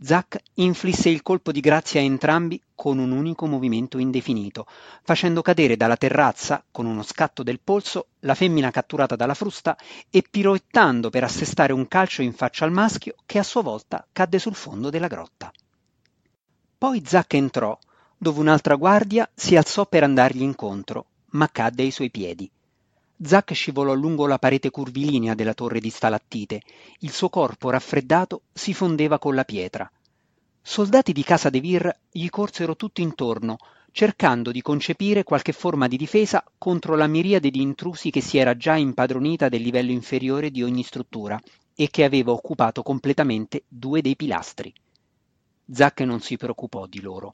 Zack 0.00 0.40
inflisse 0.54 1.10
il 1.10 1.20
colpo 1.20 1.52
di 1.52 1.60
grazia 1.60 2.00
a 2.00 2.04
entrambi 2.04 2.58
con 2.74 2.96
un 2.96 3.10
unico 3.10 3.44
movimento 3.44 3.98
indefinito, 3.98 4.66
facendo 5.02 5.42
cadere 5.42 5.76
dalla 5.76 5.98
terrazza, 5.98 6.64
con 6.70 6.86
uno 6.86 7.02
scatto 7.02 7.42
del 7.42 7.60
polso, 7.62 8.06
la 8.20 8.34
femmina 8.34 8.70
catturata 8.70 9.14
dalla 9.14 9.34
frusta 9.34 9.76
e 10.08 10.24
piroettando 10.30 11.10
per 11.10 11.24
assestare 11.24 11.74
un 11.74 11.86
calcio 11.86 12.22
in 12.22 12.32
faccia 12.32 12.64
al 12.64 12.72
maschio 12.72 13.16
che 13.26 13.38
a 13.38 13.42
sua 13.42 13.60
volta 13.60 14.06
cadde 14.10 14.38
sul 14.38 14.54
fondo 14.54 14.88
della 14.88 15.06
grotta. 15.06 15.52
Poi 16.78 17.02
Zack 17.04 17.34
entrò, 17.34 17.76
dove 18.18 18.40
un'altra 18.40 18.74
guardia 18.74 19.30
si 19.32 19.56
alzò 19.56 19.86
per 19.86 20.02
andargli 20.02 20.42
incontro, 20.42 21.06
ma 21.30 21.48
cadde 21.48 21.84
ai 21.84 21.92
suoi 21.92 22.10
piedi. 22.10 22.50
Zack 23.20 23.54
scivolò 23.54 23.94
lungo 23.94 24.26
la 24.26 24.38
parete 24.38 24.70
curvilinea 24.70 25.34
della 25.34 25.54
torre 25.54 25.80
di 25.80 25.90
stalattite. 25.90 26.62
Il 27.00 27.12
suo 27.12 27.28
corpo 27.28 27.70
raffreddato 27.70 28.42
si 28.52 28.74
fondeva 28.74 29.18
con 29.18 29.34
la 29.34 29.44
pietra. 29.44 29.90
Soldati 30.60 31.12
di 31.12 31.22
casa 31.22 31.48
De 31.48 31.60
Vir 31.60 31.96
gli 32.10 32.28
corsero 32.28 32.76
tutto 32.76 33.00
intorno, 33.00 33.56
cercando 33.92 34.50
di 34.50 34.62
concepire 34.62 35.24
qualche 35.24 35.52
forma 35.52 35.88
di 35.88 35.96
difesa 35.96 36.44
contro 36.58 36.94
la 36.94 37.06
miriade 37.06 37.50
di 37.50 37.62
intrusi 37.62 38.10
che 38.10 38.20
si 38.20 38.36
era 38.36 38.56
già 38.56 38.76
impadronita 38.76 39.48
del 39.48 39.62
livello 39.62 39.92
inferiore 39.92 40.50
di 40.50 40.62
ogni 40.62 40.82
struttura 40.82 41.40
e 41.74 41.88
che 41.90 42.04
aveva 42.04 42.32
occupato 42.32 42.82
completamente 42.82 43.62
due 43.66 44.00
dei 44.00 44.16
pilastri. 44.16 44.72
Zack 45.70 46.00
non 46.00 46.20
si 46.20 46.36
preoccupò 46.36 46.86
di 46.86 47.00
loro 47.00 47.32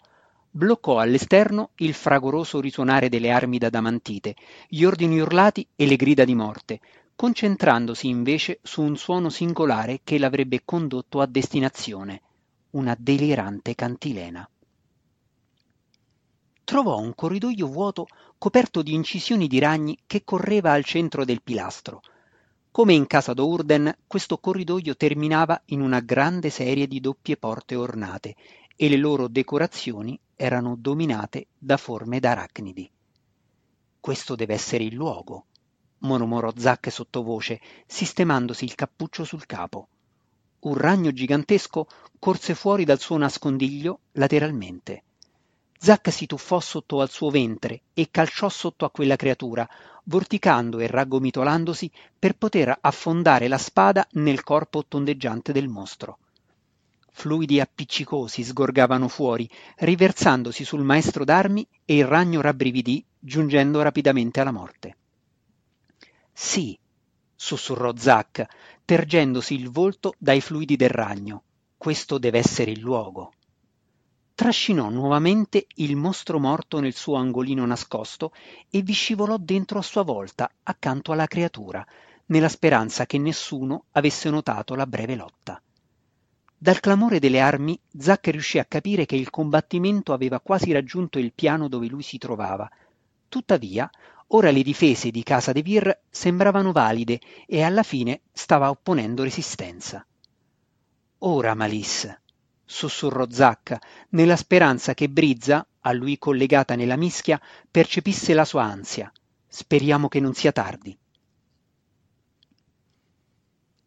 bloccò 0.57 1.01
all'esterno 1.01 1.71
il 1.79 1.95
fragoroso 1.95 2.61
risuonare 2.61 3.09
delle 3.09 3.33
armi 3.33 3.59
d'adamantite, 3.59 4.37
gli 4.69 4.85
ordini 4.85 5.19
urlati 5.19 5.67
e 5.75 5.85
le 5.85 5.97
grida 5.97 6.25
di 6.25 6.37
morte, 6.37 6.81
concentrandosi 7.17 8.07
invece 8.07 8.61
su 8.63 8.81
un 8.81 8.97
suono 8.97 9.31
singolare 9.31 10.03
che 10.05 10.17
l'avrebbe 10.17 10.63
condotto 10.65 11.21
a 11.21 11.27
destinazione, 11.27 12.23
una 12.71 12.95
delirante 12.97 13.75
cantilena. 13.75 14.49
Trovò 16.63 17.01
un 17.01 17.17
corridoio 17.17 17.67
vuoto 17.67 18.07
coperto 18.39 18.83
di 18.83 18.95
incisioni 18.95 19.49
di 19.49 19.59
ragni 19.59 19.99
che 20.07 20.23
correva 20.23 20.71
al 20.71 20.85
centro 20.85 21.25
del 21.25 21.43
pilastro. 21.43 22.01
Come 22.71 22.95
in 22.95 23.09
casa 23.09 23.35
d'Urden, 23.35 23.93
questo 24.07 24.39
corridoio 24.39 24.95
terminava 24.95 25.61
in 25.67 25.81
una 25.81 25.99
grande 25.99 26.49
serie 26.49 26.87
di 26.87 27.01
doppie 27.01 27.37
porte 27.37 27.75
ornate 27.75 28.37
e 28.77 28.89
le 28.89 28.97
loro 28.97 29.27
decorazioni 29.27 30.19
erano 30.37 30.77
dominate 30.79 31.49
da 31.59 31.77
forme 31.77 32.21
d'arachnidi. 32.21 32.91
Questo 34.01 34.35
deve 34.35 34.55
essere 34.55 34.85
il 34.85 34.95
luogo, 34.95 35.47
mormorò 35.99 36.53
Zack 36.57 36.91
sottovoce, 36.91 37.61
sistemandosi 37.87 38.65
il 38.65 38.75
cappuccio 38.75 39.25
sul 39.25 39.47
capo. 39.47 39.89
Un 40.61 40.75
ragno 40.75 41.13
gigantesco 41.13 41.87
corse 42.19 42.55
fuori 42.55 42.85
dal 42.85 42.99
suo 42.99 43.17
nascondiglio 43.17 44.01
lateralmente. 44.13 45.03
Zack 45.79 46.11
si 46.11 46.25
tuffò 46.25 46.61
sotto 46.61 47.01
al 47.01 47.11
suo 47.11 47.29
ventre 47.29 47.83
e 47.93 48.09
calciò 48.11 48.49
sotto 48.49 48.87
a 48.87 48.91
quella 48.91 49.17
creatura, 49.17 49.69
vorticando 50.05 50.79
e 50.79 50.87
raggomitolandosi 50.87 51.91
per 52.19 52.37
poter 52.37 52.75
affondare 52.81 53.49
la 53.49 53.59
spada 53.59 54.07
nel 54.13 54.43
corpo 54.43 54.87
tondeggiante 54.87 55.53
del 55.53 55.69
mostro. 55.69 56.19
Fluidi 57.17 57.61
appiccicosi 57.61 58.43
sgorgavano 58.43 59.07
fuori, 59.07 59.49
riversandosi 59.77 60.65
sul 60.65 60.83
maestro 60.83 61.25
d'armi 61.25 61.67
e 61.85 61.97
il 61.97 62.07
ragno 62.07 62.41
rabbrividì, 62.41 63.03
giungendo 63.19 63.81
rapidamente 63.83 64.41
alla 64.41 64.51
morte. 64.51 64.97
Sì, 66.33 66.77
sussurrò 67.35 67.93
Zack, 67.97 68.45
tergendosi 68.85 69.55
il 69.55 69.71
volto 69.71 70.15
dai 70.19 70.41
fluidi 70.41 70.75
del 70.75 70.91
ragno. 70.91 71.45
Questo 71.79 72.19
deve 72.19 72.39
essere 72.39 72.73
il 72.73 72.81
luogo. 72.81 73.33
Trascinò 74.35 74.91
nuovamente 74.91 75.67
il 75.77 75.95
mostro 75.95 76.41
morto 76.41 76.81
nel 76.81 76.95
suo 76.95 77.15
angolino 77.15 77.65
nascosto 77.65 78.33
e 78.69 78.83
vi 78.83 78.93
scivolò 78.93 79.37
dentro 79.39 79.79
a 79.79 79.83
sua 79.83 80.03
volta, 80.03 80.51
accanto 80.65 81.13
alla 81.13 81.29
creatura, 81.29 81.87
nella 82.27 82.49
speranza 82.49 83.07
che 83.07 83.19
nessuno 83.19 83.85
avesse 83.93 84.29
notato 84.31 84.75
la 84.75 84.87
breve 84.87 85.15
lotta. 85.15 85.63
Dal 86.65 86.81
clamore 86.81 87.19
delle 87.19 87.41
armi, 87.41 87.79
Zack 87.95 88.29
riuscì 88.29 88.59
a 88.59 88.65
capire 88.65 89.05
che 89.05 89.17
il 89.17 89.29
combattimento 89.29 90.15
aveva 90.15 90.41
quasi 90.41 90.73
raggiunto 90.73 91.19
il 91.19 91.35
piano 91.35 91.69
dove 91.69 91.89
lui 91.89 92.03
si 92.03 92.17
trovava. 92.17 92.67
Tuttavia, 93.29 93.91
ora 94.29 94.51
le 94.51 94.63
difese 94.63 95.11
di 95.11 95.23
Casa 95.23 95.53
de 95.53 95.61
Vir 95.61 96.01
sembravano 96.09 96.73
valide 96.73 97.21
e 97.47 97.61
alla 97.61 97.83
fine 97.83 98.23
stava 98.33 98.71
opponendo 98.71 99.25
resistenza. 99.25 100.07
Ora, 101.19 101.53
Malisse, 101.53 102.23
sussurrò 102.65 103.27
Zacca, 103.29 103.79
nella 104.13 104.37
speranza 104.37 104.95
che 104.95 105.11
Brizza, 105.11 105.67
a 105.81 105.93
lui 105.93 106.17
collegata 106.17 106.77
nella 106.77 106.97
mischia, 106.97 107.39
percepisse 107.71 108.33
la 108.33 108.47
sua 108.47 108.63
ansia. 108.63 109.13
Speriamo 109.47 110.09
che 110.09 110.19
non 110.19 110.33
sia 110.33 110.51
tardi. 110.51 110.97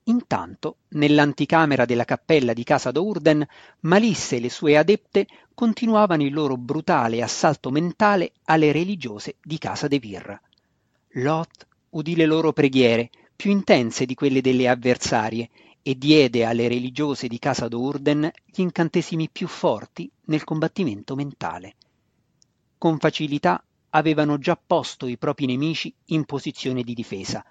Intanto, 0.07 0.77
nell'anticamera 0.89 1.85
della 1.85 2.05
cappella 2.05 2.53
di 2.53 2.63
casa 2.63 2.91
d'Urden, 2.91 3.45
Malisse 3.81 4.37
e 4.37 4.39
le 4.39 4.49
sue 4.49 4.77
adepte 4.77 5.27
continuavano 5.53 6.23
il 6.23 6.33
loro 6.33 6.55
brutale 6.55 7.21
assalto 7.21 7.71
mentale 7.71 8.31
alle 8.45 8.71
religiose 8.71 9.35
di 9.41 9.57
casa 9.57 9.87
de 9.87 9.99
Vir. 9.99 10.41
Lot 11.11 11.67
udì 11.89 12.15
le 12.15 12.25
loro 12.25 12.53
preghiere, 12.53 13.09
più 13.35 13.51
intense 13.51 14.05
di 14.05 14.13
quelle 14.13 14.41
delle 14.41 14.69
avversarie, 14.69 15.49
e 15.81 15.97
diede 15.97 16.45
alle 16.45 16.67
religiose 16.67 17.27
di 17.27 17.39
casa 17.39 17.67
d'Urden 17.67 18.29
gli 18.45 18.61
incantesimi 18.61 19.29
più 19.29 19.47
forti 19.47 20.09
nel 20.25 20.43
combattimento 20.43 21.15
mentale. 21.15 21.75
Con 22.77 22.97
facilità 22.99 23.63
avevano 23.91 24.37
già 24.37 24.57
posto 24.57 25.07
i 25.07 25.17
propri 25.17 25.45
nemici 25.45 25.93
in 26.07 26.25
posizione 26.25 26.83
di 26.83 26.93
difesa. 26.93 27.43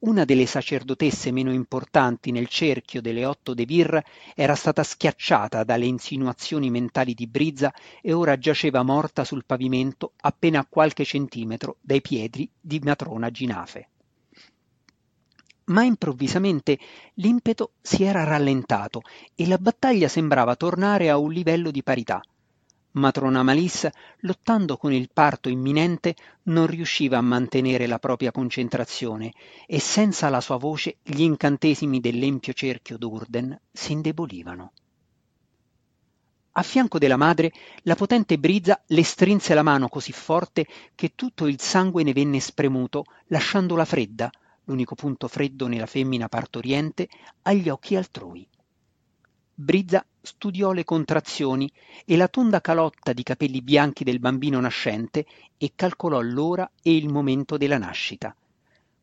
Una 0.00 0.24
delle 0.24 0.46
sacerdotesse 0.46 1.30
meno 1.30 1.52
importanti 1.52 2.30
nel 2.30 2.48
cerchio 2.48 3.02
delle 3.02 3.26
otto 3.26 3.52
de 3.52 3.66
Vir 3.66 4.02
era 4.34 4.54
stata 4.54 4.82
schiacciata 4.82 5.62
dalle 5.62 5.84
insinuazioni 5.84 6.70
mentali 6.70 7.12
di 7.12 7.26
Brizza 7.26 7.70
e 8.00 8.14
ora 8.14 8.38
giaceva 8.38 8.82
morta 8.82 9.24
sul 9.24 9.44
pavimento 9.44 10.12
appena 10.22 10.60
a 10.60 10.66
qualche 10.66 11.04
centimetro 11.04 11.76
dai 11.82 12.00
piedi 12.00 12.50
di 12.58 12.80
matrona 12.82 13.30
Ginafe 13.30 13.88
ma 15.64 15.84
improvvisamente 15.84 16.78
l'impeto 17.14 17.72
si 17.82 18.02
era 18.02 18.24
rallentato 18.24 19.02
e 19.34 19.46
la 19.46 19.58
battaglia 19.58 20.08
sembrava 20.08 20.56
tornare 20.56 21.10
a 21.10 21.16
un 21.16 21.30
livello 21.30 21.70
di 21.70 21.82
parità. 21.82 22.20
Matrona 22.92 23.44
Malis, 23.44 23.88
lottando 24.20 24.76
con 24.76 24.92
il 24.92 25.10
parto 25.12 25.48
imminente, 25.48 26.16
non 26.44 26.66
riusciva 26.66 27.18
a 27.18 27.22
mantenere 27.22 27.86
la 27.86 28.00
propria 28.00 28.32
concentrazione 28.32 29.32
e 29.66 29.78
senza 29.78 30.28
la 30.28 30.40
sua 30.40 30.56
voce 30.56 30.96
gli 31.02 31.20
incantesimi 31.20 32.00
dell'empio 32.00 32.52
cerchio 32.52 32.98
d'Urden 32.98 33.58
si 33.70 33.92
indebolivano. 33.92 34.72
A 36.52 36.62
fianco 36.62 36.98
della 36.98 37.16
madre, 37.16 37.52
la 37.82 37.94
potente 37.94 38.36
Brizza 38.36 38.82
le 38.88 39.04
strinse 39.04 39.54
la 39.54 39.62
mano 39.62 39.88
così 39.88 40.10
forte 40.10 40.66
che 40.96 41.12
tutto 41.14 41.46
il 41.46 41.60
sangue 41.60 42.02
ne 42.02 42.12
venne 42.12 42.40
spremuto, 42.40 43.04
lasciandola 43.26 43.84
fredda, 43.84 44.28
l'unico 44.64 44.96
punto 44.96 45.28
freddo 45.28 45.68
nella 45.68 45.86
femmina 45.86 46.28
partoriente, 46.28 47.08
agli 47.42 47.68
occhi 47.68 47.94
altrui. 47.94 48.46
Brizza 49.54 50.04
studiò 50.22 50.72
le 50.72 50.84
contrazioni 50.84 51.70
e 52.04 52.16
la 52.16 52.28
tonda 52.28 52.60
calotta 52.60 53.12
di 53.12 53.22
capelli 53.22 53.62
bianchi 53.62 54.04
del 54.04 54.20
bambino 54.20 54.60
nascente 54.60 55.26
e 55.56 55.72
calcolò 55.74 56.20
l'ora 56.20 56.70
e 56.82 56.94
il 56.94 57.08
momento 57.08 57.56
della 57.56 57.78
nascita. 57.78 58.34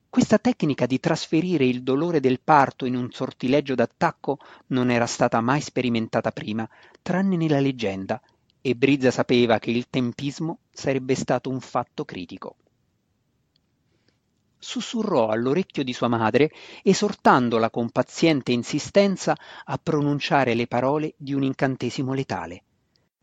Questa 0.09 0.37
tecnica 0.37 0.85
di 0.85 0.99
trasferire 0.99 1.65
il 1.65 1.83
dolore 1.83 2.19
del 2.19 2.39
parto 2.43 2.85
in 2.85 2.95
un 2.95 3.11
sortileggio 3.11 3.75
d'attacco 3.75 4.39
non 4.67 4.89
era 4.89 5.05
stata 5.05 5.41
mai 5.41 5.61
sperimentata 5.61 6.31
prima, 6.31 6.67
tranne 7.01 7.35
nella 7.35 7.59
leggenda, 7.59 8.21
e 8.61 8.75
Brizza 8.75 9.11
sapeva 9.11 9.59
che 9.59 9.71
il 9.71 9.87
tempismo 9.89 10.59
sarebbe 10.71 11.15
stato 11.15 11.49
un 11.49 11.59
fatto 11.59 12.05
critico 12.05 12.55
sussurrò 14.59 15.29
all'orecchio 15.29 15.83
di 15.83 15.93
sua 15.93 16.07
madre, 16.07 16.51
esortandola 16.83 17.69
con 17.69 17.89
paziente 17.89 18.51
insistenza 18.51 19.35
a 19.65 19.77
pronunciare 19.77 20.53
le 20.53 20.67
parole 20.67 21.13
di 21.17 21.33
un 21.33 21.43
incantesimo 21.43 22.13
letale. 22.13 22.63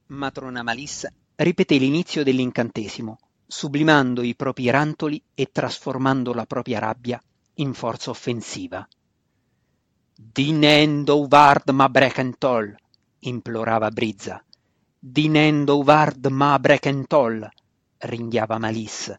Matrona 0.07 0.63
Malissa 0.63 1.13
ripeté 1.37 1.77
l'inizio 1.77 2.23
dell'incantesimo, 2.23 3.19
sublimando 3.47 4.23
i 4.23 4.35
propri 4.35 4.71
rantoli 4.71 5.23
e 5.35 5.51
trasformando 5.51 6.33
la 6.33 6.47
propria 6.47 6.79
rabbia 6.79 7.21
in 7.55 7.75
forza 7.75 8.11
offensiva. 8.11 8.87
Dinendo 10.17 11.27
vard 11.27 11.71
ma 11.71 11.89
brekentol, 11.89 12.75
implorava 13.21 13.91
Brizza. 13.91 14.43
Dinendo 14.99 15.83
vard 15.83 16.27
ma 16.27 16.59
brekentol, 16.59 17.49
ringhiava 17.99 18.59
Malissa 18.59 19.19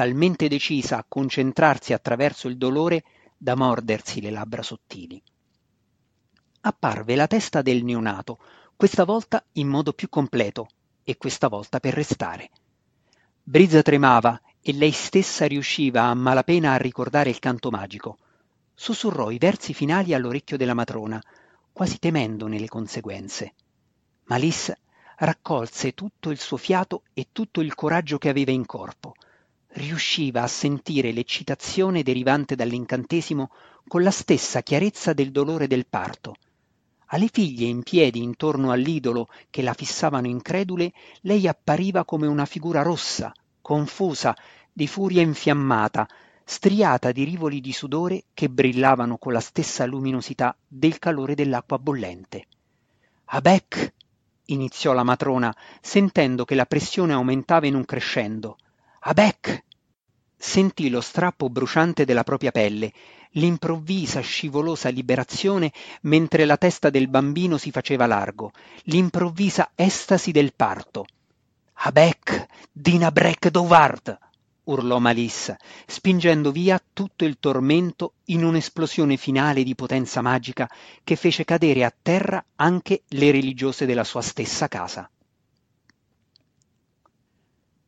talmente 0.00 0.48
decisa 0.48 0.96
a 0.96 1.04
concentrarsi 1.06 1.92
attraverso 1.92 2.48
il 2.48 2.56
dolore 2.56 3.04
da 3.36 3.54
mordersi 3.54 4.22
le 4.22 4.30
labbra 4.30 4.62
sottili. 4.62 5.22
Apparve 6.62 7.14
la 7.16 7.26
testa 7.26 7.60
del 7.60 7.84
neonato, 7.84 8.38
questa 8.76 9.04
volta 9.04 9.44
in 9.52 9.68
modo 9.68 9.92
più 9.92 10.08
completo 10.08 10.68
e 11.04 11.18
questa 11.18 11.48
volta 11.48 11.80
per 11.80 11.92
restare. 11.92 12.48
Brizza 13.42 13.82
tremava 13.82 14.40
e 14.62 14.72
lei 14.72 14.90
stessa 14.90 15.44
riusciva 15.44 16.04
a 16.04 16.14
malapena 16.14 16.72
a 16.72 16.78
ricordare 16.78 17.28
il 17.28 17.38
canto 17.38 17.68
magico. 17.68 18.16
Sussurrò 18.72 19.30
i 19.30 19.36
versi 19.36 19.74
finali 19.74 20.14
all'orecchio 20.14 20.56
della 20.56 20.72
matrona, 20.72 21.22
quasi 21.70 21.98
temendone 21.98 22.58
le 22.58 22.68
conseguenze. 22.68 23.52
Malis 24.24 24.72
raccolse 25.16 25.92
tutto 25.92 26.30
il 26.30 26.40
suo 26.40 26.56
fiato 26.56 27.02
e 27.12 27.26
tutto 27.32 27.60
il 27.60 27.74
coraggio 27.74 28.16
che 28.16 28.30
aveva 28.30 28.50
in 28.50 28.64
corpo 28.64 29.12
riusciva 29.72 30.42
a 30.42 30.48
sentire 30.48 31.12
l'eccitazione 31.12 32.02
derivante 32.02 32.54
dall'incantesimo 32.54 33.50
con 33.86 34.02
la 34.02 34.10
stessa 34.10 34.62
chiarezza 34.62 35.12
del 35.12 35.30
dolore 35.30 35.66
del 35.66 35.86
parto. 35.86 36.36
Alle 37.12 37.28
figlie 37.32 37.66
in 37.66 37.82
piedi 37.82 38.22
intorno 38.22 38.70
all'idolo 38.70 39.28
che 39.50 39.62
la 39.62 39.74
fissavano 39.74 40.28
incredule, 40.28 40.92
lei 41.22 41.48
appariva 41.48 42.04
come 42.04 42.26
una 42.26 42.44
figura 42.44 42.82
rossa, 42.82 43.32
confusa, 43.60 44.36
di 44.72 44.86
furia 44.86 45.22
infiammata, 45.22 46.08
striata 46.44 47.12
di 47.12 47.24
rivoli 47.24 47.60
di 47.60 47.72
sudore 47.72 48.24
che 48.32 48.48
brillavano 48.48 49.18
con 49.18 49.32
la 49.32 49.40
stessa 49.40 49.86
luminosità 49.86 50.56
del 50.66 50.98
calore 50.98 51.34
dell'acqua 51.34 51.78
bollente. 51.78 52.46
Abec! 53.26 53.92
iniziò 54.46 54.92
la 54.92 55.04
matrona, 55.04 55.54
sentendo 55.80 56.44
che 56.44 56.56
la 56.56 56.66
pressione 56.66 57.12
aumentava 57.12 57.66
in 57.66 57.74
un 57.74 57.84
crescendo. 57.84 58.56
Abec! 59.02 59.64
Sentì 60.36 60.90
lo 60.90 61.00
strappo 61.00 61.48
bruciante 61.48 62.04
della 62.04 62.22
propria 62.22 62.50
pelle, 62.50 62.92
l'improvvisa 63.32 64.20
scivolosa 64.20 64.90
liberazione 64.90 65.72
mentre 66.02 66.44
la 66.44 66.58
testa 66.58 66.90
del 66.90 67.08
bambino 67.08 67.56
si 67.56 67.70
faceva 67.70 68.06
largo, 68.06 68.52
l'improvvisa 68.84 69.70
estasi 69.74 70.32
del 70.32 70.52
parto. 70.54 71.06
Abec! 71.72 72.46
Dina 72.70 73.10
Breck 73.10 73.48
Dovard! 73.48 74.18
urlò 74.64 74.98
Malissa, 74.98 75.56
spingendo 75.86 76.52
via 76.52 76.78
tutto 76.92 77.24
il 77.24 77.38
tormento 77.40 78.16
in 78.26 78.44
un'esplosione 78.44 79.16
finale 79.16 79.62
di 79.62 79.74
potenza 79.74 80.20
magica 80.20 80.70
che 81.02 81.16
fece 81.16 81.44
cadere 81.44 81.84
a 81.84 81.94
terra 82.02 82.44
anche 82.56 83.04
le 83.08 83.30
religiose 83.30 83.86
della 83.86 84.04
sua 84.04 84.20
stessa 84.20 84.68
casa. 84.68 85.10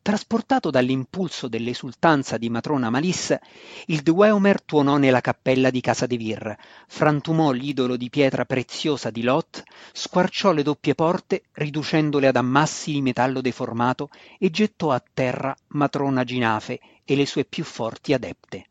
Trasportato 0.03 0.69
dall'impulso 0.69 1.47
dell'esultanza 1.47 2.37
di 2.37 2.49
matrona 2.49 2.89
Malisse, 2.89 3.39
il 3.85 4.01
Dweomer 4.01 4.61
tuonò 4.61 4.97
nella 4.97 5.21
cappella 5.21 5.69
di 5.69 5.79
casa 5.79 6.05
de 6.05 6.17
Vir, 6.17 6.57
frantumò 6.89 7.51
l'idolo 7.51 7.95
di 7.95 8.09
pietra 8.09 8.43
preziosa 8.43 9.09
di 9.11 9.23
Lot, 9.23 9.63
squarciò 9.93 10.51
le 10.51 10.61
doppie 10.61 10.93
porte, 10.93 11.43
riducendole 11.53 12.27
ad 12.27 12.35
ammassi 12.35 12.91
di 12.91 13.01
metallo 13.01 13.39
deformato, 13.39 14.09
e 14.37 14.49
gettò 14.49 14.91
a 14.91 15.01
terra 15.13 15.55
matrona 15.67 16.25
Ginafe 16.25 16.81
e 17.05 17.15
le 17.15 17.25
sue 17.25 17.45
più 17.45 17.63
forti 17.63 18.11
adepte. 18.11 18.67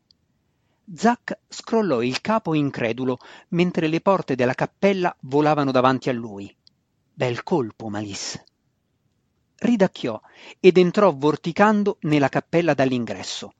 Zack 0.94 1.38
scrollò 1.48 2.02
il 2.02 2.20
capo 2.20 2.52
incredulo 2.52 3.16
mentre 3.48 3.86
le 3.86 4.02
porte 4.02 4.34
della 4.34 4.52
cappella 4.52 5.16
volavano 5.20 5.70
davanti 5.70 6.10
a 6.10 6.12
lui. 6.12 6.54
Bel 7.14 7.42
colpo, 7.42 7.88
Malisse 7.88 8.44
ridacchiò 9.62 10.20
ed 10.60 10.76
entrò 10.76 11.12
vorticando 11.12 11.98
nella 12.02 12.28
cappella 12.28 12.74
dall'ingresso. 12.74 13.54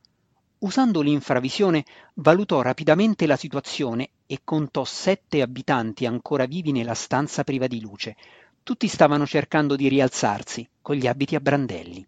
Usando 0.59 1.01
l'infravisione 1.01 1.85
valutò 2.15 2.61
rapidamente 2.63 3.27
la 3.27 3.37
situazione 3.37 4.11
e 4.27 4.41
contò 4.45 4.85
sette 4.85 5.43
abitanti 5.43 6.07
ancora 6.07 6.47
vivi 6.47 6.71
nella 6.71 6.95
stanza 6.95 7.43
priva 7.43 7.67
di 7.67 7.81
luce. 7.81 8.17
Tutti 8.63 8.87
stavano 8.87 9.27
cercando 9.27 9.75
di 9.75 9.89
rialzarsi, 9.89 10.69
con 10.81 10.95
gli 10.95 11.07
abiti 11.07 11.35
a 11.35 11.41
brandelli. 11.41 12.07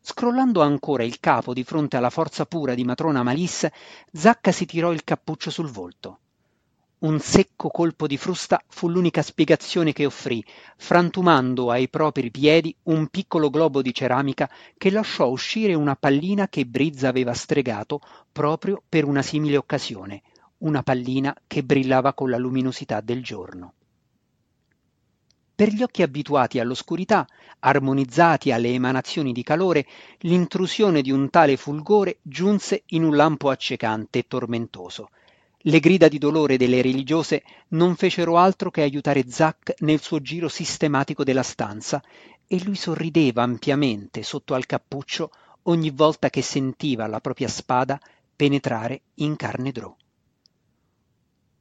Scrollando 0.00 0.62
ancora 0.62 1.02
il 1.02 1.20
capo 1.20 1.52
di 1.52 1.64
fronte 1.64 1.96
alla 1.96 2.10
forza 2.10 2.46
pura 2.46 2.74
di 2.74 2.84
matrona 2.84 3.22
Malisse, 3.22 3.72
Zacca 4.12 4.52
si 4.52 4.64
tirò 4.64 4.92
il 4.92 5.04
cappuccio 5.04 5.50
sul 5.50 5.68
volto. 5.68 6.20
Un 6.98 7.20
secco 7.20 7.68
colpo 7.68 8.06
di 8.06 8.16
frusta 8.16 8.58
fu 8.68 8.88
l'unica 8.88 9.20
spiegazione 9.20 9.92
che 9.92 10.06
offrì, 10.06 10.42
frantumando 10.78 11.70
ai 11.70 11.90
propri 11.90 12.30
piedi 12.30 12.74
un 12.84 13.08
piccolo 13.08 13.50
globo 13.50 13.82
di 13.82 13.92
ceramica 13.92 14.50
che 14.78 14.90
lasciò 14.90 15.28
uscire 15.28 15.74
una 15.74 15.94
pallina 15.94 16.48
che 16.48 16.64
Brizza 16.64 17.08
aveva 17.08 17.34
stregato 17.34 18.00
proprio 18.32 18.82
per 18.88 19.04
una 19.04 19.20
simile 19.20 19.58
occasione, 19.58 20.22
una 20.58 20.82
pallina 20.82 21.36
che 21.46 21.62
brillava 21.62 22.14
con 22.14 22.30
la 22.30 22.38
luminosità 22.38 23.02
del 23.02 23.22
giorno. 23.22 23.74
Per 25.54 25.68
gli 25.68 25.82
occhi 25.82 26.00
abituati 26.00 26.58
all'oscurità, 26.60 27.26
armonizzati 27.58 28.52
alle 28.52 28.72
emanazioni 28.72 29.32
di 29.32 29.42
calore, 29.42 29.86
l'intrusione 30.20 31.02
di 31.02 31.10
un 31.10 31.28
tale 31.28 31.58
fulgore 31.58 32.20
giunse 32.22 32.84
in 32.86 33.04
un 33.04 33.14
lampo 33.16 33.50
accecante 33.50 34.20
e 34.20 34.26
tormentoso. 34.26 35.10
Le 35.68 35.80
grida 35.80 36.06
di 36.06 36.18
dolore 36.18 36.56
delle 36.56 36.80
religiose 36.80 37.42
non 37.70 37.96
fecero 37.96 38.38
altro 38.38 38.70
che 38.70 38.82
aiutare 38.82 39.28
Zack 39.28 39.74
nel 39.80 40.00
suo 40.00 40.20
giro 40.20 40.48
sistematico 40.48 41.24
della 41.24 41.42
stanza 41.42 42.00
e 42.46 42.62
lui 42.62 42.76
sorrideva 42.76 43.42
ampiamente 43.42 44.22
sotto 44.22 44.54
al 44.54 44.64
cappuccio 44.64 45.30
ogni 45.62 45.90
volta 45.90 46.30
che 46.30 46.40
sentiva 46.40 47.08
la 47.08 47.20
propria 47.20 47.48
spada 47.48 47.98
penetrare 48.36 49.00
in 49.14 49.34
carne 49.34 49.72
drò. 49.72 49.92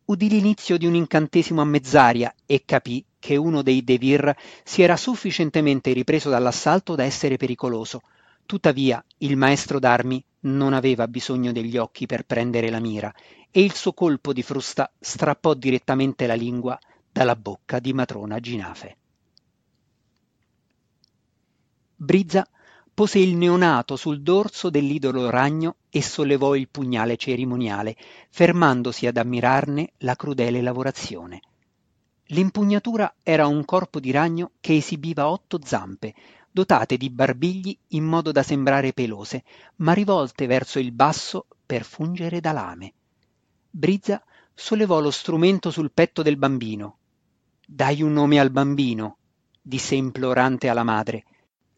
Udì 0.05 0.29
l'inizio 0.29 0.77
di 0.77 0.85
un 0.85 0.93
incantesimo 0.93 1.61
a 1.61 1.65
mezz'aria 1.65 2.31
e 2.45 2.61
capì 2.63 3.03
che 3.17 3.37
uno 3.37 3.63
dei 3.63 3.83
Devir 3.83 4.35
si 4.63 4.83
era 4.83 4.97
sufficientemente 4.97 5.91
ripreso 5.93 6.29
dall'assalto 6.29 6.93
da 6.93 7.03
essere 7.03 7.37
pericoloso. 7.37 8.01
Tuttavia 8.45 9.03
il 9.19 9.37
maestro 9.37 9.79
d'armi 9.79 10.23
non 10.41 10.73
aveva 10.73 11.07
bisogno 11.07 11.51
degli 11.51 11.77
occhi 11.77 12.05
per 12.05 12.25
prendere 12.25 12.69
la 12.69 12.79
mira 12.79 13.13
e 13.49 13.63
il 13.63 13.73
suo 13.73 13.93
colpo 13.93 14.33
di 14.33 14.43
frusta 14.43 14.91
strappò 14.99 15.53
direttamente 15.53 16.27
la 16.27 16.35
lingua 16.35 16.77
dalla 17.11 17.35
bocca 17.35 17.79
di 17.79 17.93
matrona 17.93 18.39
Ginafe. 18.39 18.97
Brizza 21.95 22.47
pose 22.93 23.19
il 23.19 23.35
neonato 23.35 23.95
sul 23.95 24.21
dorso 24.21 24.69
dell'idolo 24.69 25.29
ragno 25.29 25.77
e 25.89 26.01
sollevò 26.01 26.55
il 26.55 26.69
pugnale 26.69 27.17
cerimoniale, 27.17 27.95
fermandosi 28.29 29.07
ad 29.07 29.17
ammirarne 29.17 29.93
la 29.99 30.15
crudele 30.15 30.61
lavorazione. 30.61 31.39
L'impugnatura 32.27 33.15
era 33.23 33.47
un 33.47 33.65
corpo 33.65 33.99
di 33.99 34.11
ragno 34.11 34.51
che 34.59 34.75
esibiva 34.75 35.29
otto 35.29 35.59
zampe, 35.63 36.13
dotate 36.55 36.95
di 36.95 37.09
barbigli 37.09 37.77
in 37.89 38.05
modo 38.05 38.31
da 38.31 38.41
sembrare 38.41 38.93
pelose, 38.93 39.43
ma 39.77 39.91
rivolte 39.91 40.47
verso 40.47 40.79
il 40.79 40.93
basso 40.93 41.47
per 41.65 41.83
fungere 41.83 42.39
da 42.39 42.53
lame. 42.53 42.93
Brizza 43.69 44.23
sollevò 44.53 45.01
lo 45.01 45.11
strumento 45.11 45.69
sul 45.69 45.91
petto 45.91 46.21
del 46.21 46.37
bambino. 46.37 46.99
Dai 47.67 48.01
un 48.01 48.13
nome 48.13 48.39
al 48.39 48.51
bambino, 48.51 49.17
disse 49.61 49.95
implorante 49.95 50.69
alla 50.69 50.83
madre. 50.83 51.25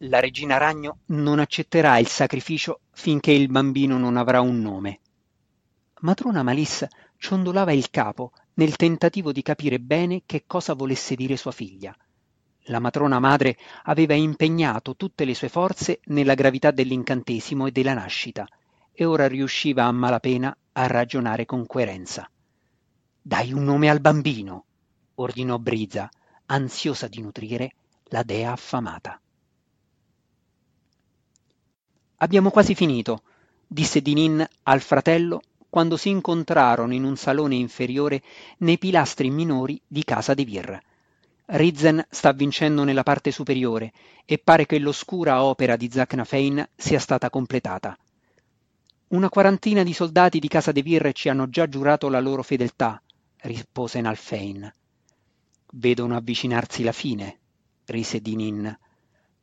La 0.02 0.20
regina 0.20 0.58
ragno 0.58 0.98
non 1.06 1.40
accetterà 1.40 1.98
il 1.98 2.06
sacrificio 2.06 2.82
finché 2.92 3.32
il 3.32 3.48
bambino 3.48 3.98
non 3.98 4.16
avrà 4.16 4.40
un 4.40 4.60
nome. 4.60 5.00
Matrona 6.02 6.44
Malissa 6.44 6.88
ciondolava 7.16 7.72
il 7.72 7.90
capo 7.90 8.30
nel 8.54 8.76
tentativo 8.76 9.32
di 9.32 9.42
capire 9.42 9.80
bene 9.80 10.22
che 10.24 10.44
cosa 10.46 10.74
volesse 10.74 11.16
dire 11.16 11.36
sua 11.36 11.50
figlia. 11.50 11.92
La 12.70 12.80
matrona 12.80 13.18
madre 13.18 13.56
aveva 13.84 14.14
impegnato 14.14 14.94
tutte 14.94 15.24
le 15.24 15.34
sue 15.34 15.48
forze 15.48 16.00
nella 16.06 16.34
gravità 16.34 16.70
dell'incantesimo 16.70 17.66
e 17.66 17.70
della 17.70 17.94
nascita, 17.94 18.46
e 18.92 19.04
ora 19.04 19.26
riusciva 19.26 19.84
a 19.84 19.92
malapena 19.92 20.54
a 20.72 20.86
ragionare 20.86 21.46
con 21.46 21.66
coerenza. 21.66 22.28
Dai 23.22 23.52
un 23.52 23.64
nome 23.64 23.88
al 23.88 24.00
bambino, 24.00 24.64
ordinò 25.14 25.58
Briza, 25.58 26.10
ansiosa 26.46 27.08
di 27.08 27.20
nutrire 27.22 27.72
la 28.04 28.22
dea 28.22 28.52
affamata. 28.52 29.20
Abbiamo 32.16 32.50
quasi 32.50 32.74
finito, 32.74 33.22
disse 33.66 34.02
Dinin 34.02 34.46
al 34.64 34.80
fratello 34.80 35.40
quando 35.70 35.96
si 35.96 36.08
incontrarono 36.08 36.92
in 36.92 37.04
un 37.04 37.16
salone 37.16 37.54
inferiore 37.54 38.22
nei 38.58 38.78
pilastri 38.78 39.30
minori 39.30 39.80
di 39.86 40.04
casa 40.04 40.34
de 40.34 40.44
Vir. 40.44 40.80
Rizzen 41.50 42.04
sta 42.10 42.32
vincendo 42.32 42.84
nella 42.84 43.02
parte 43.02 43.30
superiore 43.30 43.92
e 44.26 44.36
pare 44.36 44.66
che 44.66 44.78
l'oscura 44.78 45.42
opera 45.42 45.76
di 45.76 45.90
Zacnafein 45.90 46.68
sia 46.76 46.98
stata 46.98 47.30
completata. 47.30 47.96
Una 49.08 49.30
quarantina 49.30 49.82
di 49.82 49.94
soldati 49.94 50.40
di 50.40 50.48
casa 50.48 50.72
de 50.72 50.82
Vir 50.82 51.10
ci 51.12 51.30
hanno 51.30 51.48
già 51.48 51.66
giurato 51.66 52.10
la 52.10 52.20
loro 52.20 52.42
fedeltà, 52.42 53.00
rispose 53.38 53.98
Nalfein. 54.02 54.70
Vedono 55.72 56.16
avvicinarsi 56.16 56.82
la 56.82 56.92
fine, 56.92 57.38
rise 57.86 58.20
Dinin. 58.20 58.78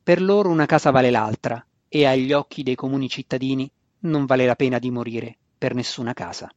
Per 0.00 0.22
loro 0.22 0.48
una 0.48 0.66
casa 0.66 0.92
vale 0.92 1.10
l'altra, 1.10 1.64
e 1.88 2.06
agli 2.06 2.32
occhi 2.32 2.62
dei 2.62 2.76
comuni 2.76 3.08
cittadini 3.08 3.68
non 4.00 4.26
vale 4.26 4.46
la 4.46 4.54
pena 4.54 4.78
di 4.78 4.92
morire 4.92 5.36
per 5.58 5.74
nessuna 5.74 6.12
casa. 6.12 6.48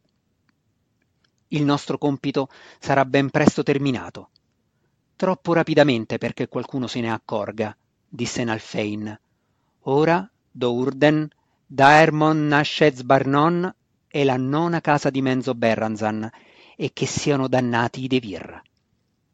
Il 1.48 1.64
nostro 1.64 1.98
compito 1.98 2.48
sarà 2.78 3.04
ben 3.04 3.30
presto 3.30 3.64
terminato. 3.64 4.30
Troppo 5.20 5.52
rapidamente 5.52 6.16
perché 6.16 6.48
qualcuno 6.48 6.86
se 6.86 6.98
ne 7.02 7.12
accorga, 7.12 7.76
disse 8.08 8.42
Nalfein. 8.42 9.20
Ora 9.80 10.26
Dourden 10.50 11.28
Daermon 11.66 12.46
Nashez 12.46 13.02
Barnon 13.02 13.70
è 14.06 14.24
la 14.24 14.38
nona 14.38 14.80
casa 14.80 15.10
di 15.10 15.20
Menzo 15.20 15.54
Berranzan 15.54 16.26
e 16.74 16.90
che 16.94 17.04
siano 17.04 17.48
dannati 17.48 18.02
i 18.02 18.06
Devir. 18.06 18.62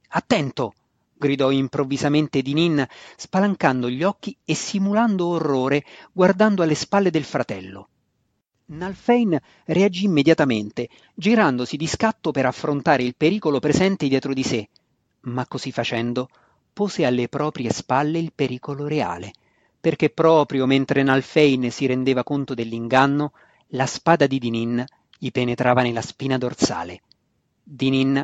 Attento! 0.09 0.75
gridò 1.14 1.53
improvvisamente 1.53 2.42
Dinin, 2.42 2.85
spalancando 3.16 3.88
gli 3.88 4.03
occhi 4.03 4.37
e 4.44 4.57
simulando 4.57 5.29
orrore, 5.29 5.85
guardando 6.11 6.64
alle 6.64 6.75
spalle 6.75 7.11
del 7.11 7.22
fratello. 7.22 7.88
Nalfein 8.64 9.38
reagì 9.66 10.07
immediatamente, 10.07 10.88
girandosi 11.14 11.77
di 11.77 11.87
scatto 11.87 12.33
per 12.33 12.44
affrontare 12.44 13.05
il 13.05 13.14
pericolo 13.16 13.61
presente 13.61 14.09
dietro 14.09 14.35
di 14.35 14.42
sé, 14.42 14.68
ma 15.27 15.47
così 15.47 15.71
facendo 15.71 16.29
pose 16.73 17.05
alle 17.05 17.29
proprie 17.29 17.71
spalle 17.71 18.19
il 18.19 18.33
pericolo 18.35 18.87
reale 18.87 19.33
perché 19.87 20.11
proprio 20.11 20.67
mentre 20.67 21.05
Nalfein 21.05 21.71
si 21.71 21.87
rendeva 21.87 22.25
conto 22.25 22.55
dell'inganno, 22.55 23.35
la 23.69 23.87
spada 23.87 24.27
di 24.27 24.41
Dinin 24.41 24.85
gli 25.17 25.31
penetrava 25.31 25.83
nella 25.83 26.01
spina 26.01 26.37
dorsale. 26.39 27.03
Dinin 27.62 28.21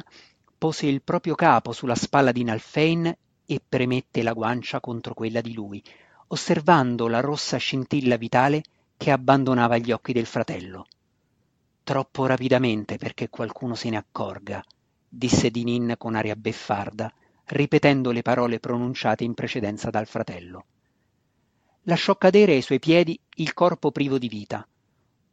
pose 0.58 0.86
il 0.86 1.02
proprio 1.02 1.36
capo 1.36 1.70
sulla 1.70 1.94
spalla 1.94 2.32
di 2.32 2.42
Nalfein 2.42 3.16
e 3.46 3.60
premette 3.68 4.24
la 4.24 4.32
guancia 4.32 4.80
contro 4.80 5.14
quella 5.14 5.40
di 5.40 5.52
lui, 5.52 5.80
osservando 6.26 7.06
la 7.06 7.20
rossa 7.20 7.58
scintilla 7.58 8.16
vitale 8.16 8.64
che 8.96 9.12
abbandonava 9.12 9.78
gli 9.78 9.92
occhi 9.92 10.12
del 10.12 10.26
fratello. 10.26 10.86
Troppo 11.84 12.26
rapidamente 12.26 12.96
perché 12.96 13.28
qualcuno 13.28 13.76
se 13.76 13.88
ne 13.88 13.98
accorga, 13.98 14.60
disse 15.14 15.50
Dinin 15.50 15.94
con 15.98 16.14
aria 16.14 16.36
beffarda, 16.36 17.12
ripetendo 17.46 18.10
le 18.10 18.22
parole 18.22 18.60
pronunciate 18.60 19.24
in 19.24 19.34
precedenza 19.34 19.90
dal 19.90 20.06
fratello 20.06 20.64
lasciò 21.84 22.16
cadere 22.16 22.52
ai 22.52 22.62
suoi 22.62 22.78
piedi 22.78 23.18
il 23.36 23.54
corpo 23.54 23.90
privo 23.90 24.18
di 24.18 24.28
vita. 24.28 24.66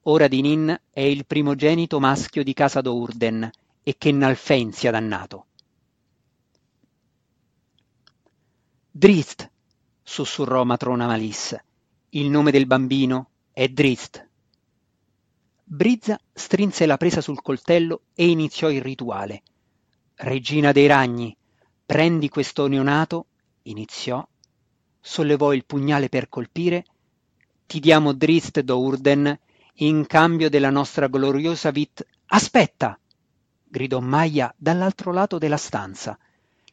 Ora 0.04 0.28
Dinin 0.28 0.80
è 0.90 1.02
il 1.02 1.26
primogenito 1.26 2.00
maschio 2.00 2.44
di 2.44 2.54
casa 2.54 2.82
Dourden 2.82 3.50
e 3.84 3.96
che 3.98 4.12
Nalfen 4.12 4.72
sia 4.72 4.92
dannato. 4.92 5.46
Drist, 8.90 9.50
sussurrò 10.02 10.64
matrona 10.64 11.06
Malis. 11.06 11.56
Il 12.10 12.30
nome 12.30 12.52
del 12.52 12.66
bambino 12.66 13.30
è 13.52 13.68
Drist. 13.68 14.28
Brizza 15.64 16.20
strinse 16.34 16.88
la 16.88 16.98
presa 16.98 17.22
sul 17.22 17.42
coltello 17.42 18.02
e 18.16 18.28
iniziò 18.28 18.72
il 18.72 18.82
rituale. 18.82 19.44
Regina 20.22 20.74
dei 20.74 20.86
ragni, 20.86 21.34
prendi 21.86 22.28
questo 22.28 22.68
neonato, 22.68 23.28
iniziò 23.64 24.28
sollevò 25.00 25.54
il 25.54 25.66
pugnale 25.66 26.10
per 26.10 26.28
colpire, 26.28 26.86
ti 27.66 27.80
diamo 27.80 28.14
Drist 28.14 28.60
Dourden 28.60 29.40
in 29.76 30.06
cambio 30.06 30.50
della 30.50 30.70
nostra 30.70 31.08
gloriosa 31.08 31.72
vit... 31.72 32.06
Aspetta! 32.28 33.00
gridò 33.64 34.02
Maya 34.02 34.54
dall'altro 34.58 35.14
lato 35.14 35.38
della 35.38 35.58
stanza. 35.58 36.18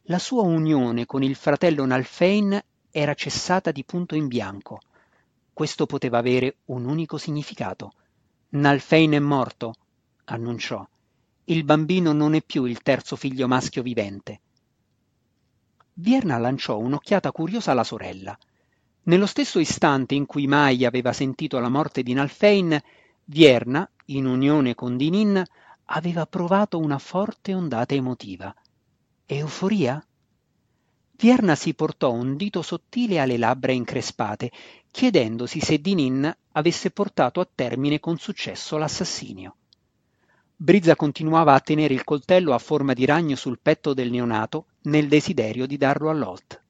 La 0.09 0.19
sua 0.19 0.43
unione 0.43 1.07
con 1.07 1.23
il 1.23 1.37
fratello 1.37 1.85
Nalfein 1.85 2.61
era 2.91 3.15
cessata 3.15 3.71
di 3.71 3.85
punto 3.85 4.17
in 4.17 4.27
bianco. 4.27 4.81
Questo 5.53 5.87
poteva 5.87 6.19
avere 6.19 6.57
un 6.67 6.85
unico 6.85 7.17
significato. 7.17 7.93
Nalfein 8.51 9.13
è 9.13 9.19
morto, 9.21 9.75
annunciò. 10.25 10.87
Il 11.49 11.63
bambino 11.63 12.13
non 12.13 12.35
è 12.35 12.43
più 12.43 12.65
il 12.65 12.83
terzo 12.83 13.15
figlio 13.15 13.47
maschio 13.47 13.81
vivente. 13.81 14.41
Vierna 15.93 16.39
lanciò 16.39 16.77
un'occhiata 16.77 17.31
curiosa 17.31 17.71
alla 17.71 17.85
sorella. 17.85 18.37
Nello 19.05 19.27
stesso 19.27 19.61
istante 19.61 20.17
in 20.17 20.27
cui 20.27 20.49
Mai 20.49 20.85
aveva 20.85 21.13
sentito 21.13 21.61
la 21.61 21.69
morte 21.69 22.03
di 22.03 22.15
Nalfein, 22.15 22.77
Vierna, 23.27 23.89
in 24.07 24.27
unione 24.27 24.75
con 24.75 24.97
Dinin, 24.97 25.41
aveva 25.85 26.27
provato 26.27 26.79
una 26.79 26.99
forte 26.99 27.55
ondata 27.55 27.95
emotiva. 27.95 28.53
Euforia? 29.27 30.05
Vierna 31.13 31.55
si 31.55 31.75
portò 31.75 32.11
un 32.11 32.37
dito 32.37 32.61
sottile 32.61 33.21
alle 33.21 33.39
labbra 33.39 33.71
increspate, 33.71 34.51
chiedendosi 34.91 35.61
se 35.61 35.81
Dinin 35.81 36.37
avesse 36.53 36.91
portato 36.91 37.39
a 37.39 37.49
termine 37.55 38.01
con 38.01 38.19
successo 38.19 38.77
l'assassinio. 38.79 39.55
Brizza 40.59 40.97
continuava 40.97 41.53
a 41.53 41.61
tenere 41.61 41.93
il 41.93 42.03
coltello 42.03 42.55
a 42.55 42.59
forma 42.59 42.95
di 42.95 43.05
ragno 43.05 43.37
sul 43.37 43.59
petto 43.61 43.93
del 43.93 44.11
neonato 44.11 44.69
nel 44.85 45.07
desiderio 45.07 45.67
di 45.67 45.77
darlo 45.77 46.09
all'Olt. 46.09 46.63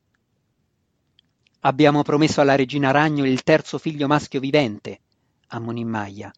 Abbiamo 1.61 2.03
promesso 2.03 2.41
alla 2.41 2.57
regina 2.57 2.91
Ragno 2.91 3.25
il 3.25 3.45
terzo 3.45 3.79
figlio 3.79 4.09
maschio 4.09 4.41
vivente, 4.41 5.03
ammonì 5.49 5.85
Maia. 5.85 6.33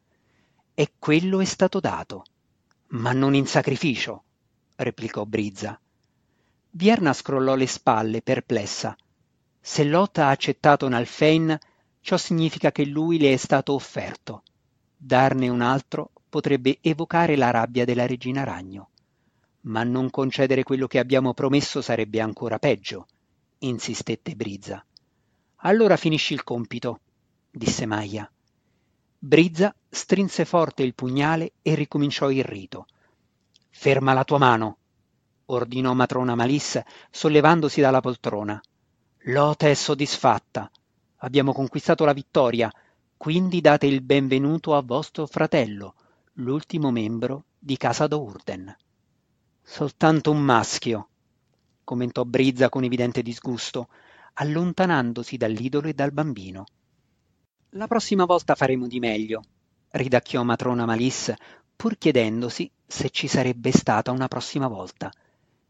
E 0.74 0.92
quello 0.98 1.40
è 1.40 1.46
stato 1.46 1.80
dato. 1.80 2.24
Ma 2.88 3.12
non 3.12 3.34
in 3.34 3.46
sacrificio, 3.46 4.24
replicò 4.76 5.24
Brizza. 5.24 5.80
Vierna 6.72 7.14
scrollò 7.14 7.54
le 7.54 7.66
spalle, 7.66 8.20
perplessa. 8.20 8.94
Se 9.58 9.84
Lot 9.84 10.18
ha 10.18 10.28
accettato 10.28 10.86
Nalfein, 10.86 11.58
ciò 12.02 12.18
significa 12.18 12.72
che 12.72 12.84
lui 12.84 13.18
le 13.18 13.32
è 13.32 13.36
stato 13.36 13.72
offerto. 13.72 14.42
Darne 14.94 15.48
un 15.48 15.62
altro 15.62 16.10
potrebbe 16.28 16.78
evocare 16.80 17.36
la 17.36 17.50
rabbia 17.50 17.84
della 17.84 18.06
regina 18.06 18.44
Ragno. 18.44 18.90
Ma 19.62 19.82
non 19.82 20.10
concedere 20.10 20.62
quello 20.62 20.86
che 20.86 20.98
abbiamo 20.98 21.34
promesso 21.34 21.80
sarebbe 21.80 22.20
ancora 22.20 22.58
peggio, 22.58 23.06
insistette 23.58 24.34
Brizza. 24.34 24.84
Allora 25.62 25.96
finisci 25.96 26.34
il 26.34 26.44
compito, 26.44 27.00
disse 27.50 27.86
Maia. 27.86 28.30
Brizza 29.18 29.74
strinse 29.88 30.44
forte 30.44 30.82
il 30.84 30.94
pugnale 30.94 31.52
e 31.62 31.74
ricominciò 31.74 32.30
il 32.30 32.44
rito. 32.44 32.86
Ferma 33.70 34.12
la 34.12 34.24
tua 34.24 34.38
mano, 34.38 34.76
ordinò 35.46 35.92
matrona 35.92 36.34
Malissa, 36.34 36.84
sollevandosi 37.10 37.80
dalla 37.80 38.00
poltrona. 38.00 38.60
Lota 39.22 39.68
è 39.68 39.74
soddisfatta. 39.74 40.70
Abbiamo 41.18 41.52
conquistato 41.52 42.04
la 42.04 42.12
vittoria, 42.12 42.72
quindi 43.16 43.60
date 43.60 43.86
il 43.86 44.00
benvenuto 44.02 44.76
a 44.76 44.82
vostro 44.82 45.26
fratello, 45.26 45.94
l'ultimo 46.40 46.92
membro 46.92 47.46
di 47.58 47.76
casa 47.76 48.06
d'Urden. 48.06 48.76
Soltanto 49.60 50.30
un 50.30 50.38
maschio, 50.38 51.08
commentò 51.82 52.24
Brizza 52.24 52.68
con 52.68 52.84
evidente 52.84 53.22
disgusto, 53.22 53.88
allontanandosi 54.34 55.36
dall'idolo 55.36 55.88
e 55.88 55.94
dal 55.94 56.12
bambino. 56.12 56.66
La 57.70 57.88
prossima 57.88 58.24
volta 58.24 58.54
faremo 58.54 58.86
di 58.86 59.00
meglio, 59.00 59.42
ridacchiò 59.90 60.44
matrona 60.44 60.86
Malis, 60.86 61.34
pur 61.74 61.98
chiedendosi 61.98 62.70
se 62.86 63.10
ci 63.10 63.26
sarebbe 63.26 63.72
stata 63.72 64.12
una 64.12 64.28
prossima 64.28 64.68
volta. 64.68 65.10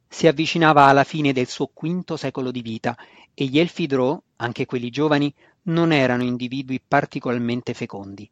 Si 0.06 0.26
avvicinava 0.26 0.84
alla 0.84 1.04
fine 1.04 1.32
del 1.32 1.46
suo 1.46 1.70
quinto 1.72 2.18
secolo 2.18 2.50
di 2.50 2.60
vita 2.60 2.94
e 3.32 3.46
gli 3.46 3.58
elfi 3.58 3.86
Drow, 3.86 4.22
anche 4.36 4.66
quelli 4.66 4.90
giovani, 4.90 5.34
non 5.62 5.92
erano 5.92 6.24
individui 6.24 6.78
particolarmente 6.86 7.72
fecondi. 7.72 8.30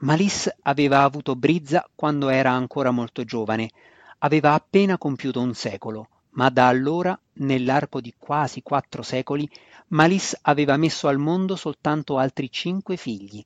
Malis 0.00 0.54
aveva 0.62 1.02
avuto 1.02 1.36
Brizza 1.36 1.88
quando 1.94 2.28
era 2.28 2.50
ancora 2.50 2.90
molto 2.90 3.24
giovane, 3.24 3.70
aveva 4.18 4.52
appena 4.52 4.98
compiuto 4.98 5.40
un 5.40 5.54
secolo, 5.54 6.08
ma 6.30 6.50
da 6.50 6.68
allora, 6.68 7.18
nell'arco 7.34 8.02
di 8.02 8.12
quasi 8.18 8.60
quattro 8.62 9.02
secoli, 9.02 9.48
Malis 9.88 10.36
aveva 10.42 10.76
messo 10.76 11.08
al 11.08 11.16
mondo 11.16 11.56
soltanto 11.56 12.18
altri 12.18 12.50
cinque 12.50 12.96
figli. 12.98 13.42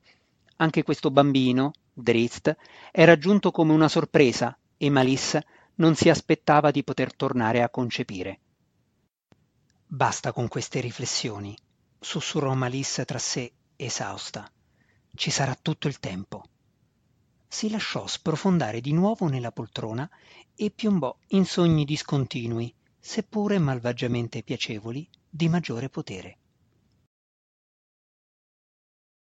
Anche 0.57 0.83
questo 0.83 1.09
bambino, 1.09 1.71
Drizzt, 1.93 2.53
era 2.91 3.17
giunto 3.17 3.51
come 3.51 3.71
una 3.71 3.87
sorpresa 3.87 4.57
e 4.75 4.89
Malis 4.89 5.39
non 5.75 5.95
si 5.95 6.09
aspettava 6.09 6.69
di 6.69 6.83
poter 6.83 7.15
tornare 7.15 7.61
a 7.61 7.69
concepire. 7.69 8.39
Basta 9.87 10.33
con 10.33 10.49
queste 10.49 10.81
riflessioni, 10.81 11.55
sussurrò 11.97 12.53
Malis 12.55 13.03
tra 13.05 13.19
sé, 13.19 13.51
esausta. 13.77 14.51
Ci 15.13 15.29
sarà 15.29 15.57
tutto 15.61 15.87
il 15.87 15.99
tempo. 15.99 16.43
Si 17.47 17.69
lasciò 17.69 18.07
sprofondare 18.07 18.81
di 18.81 18.93
nuovo 18.93 19.27
nella 19.27 19.51
poltrona 19.51 20.09
e 20.55 20.71
piombò 20.71 21.15
in 21.29 21.45
sogni 21.45 21.85
discontinui, 21.85 22.73
seppure 22.97 23.59
malvagiamente 23.59 24.41
piacevoli, 24.41 25.07
di 25.29 25.49
maggiore 25.49 25.89
potere. 25.89 26.37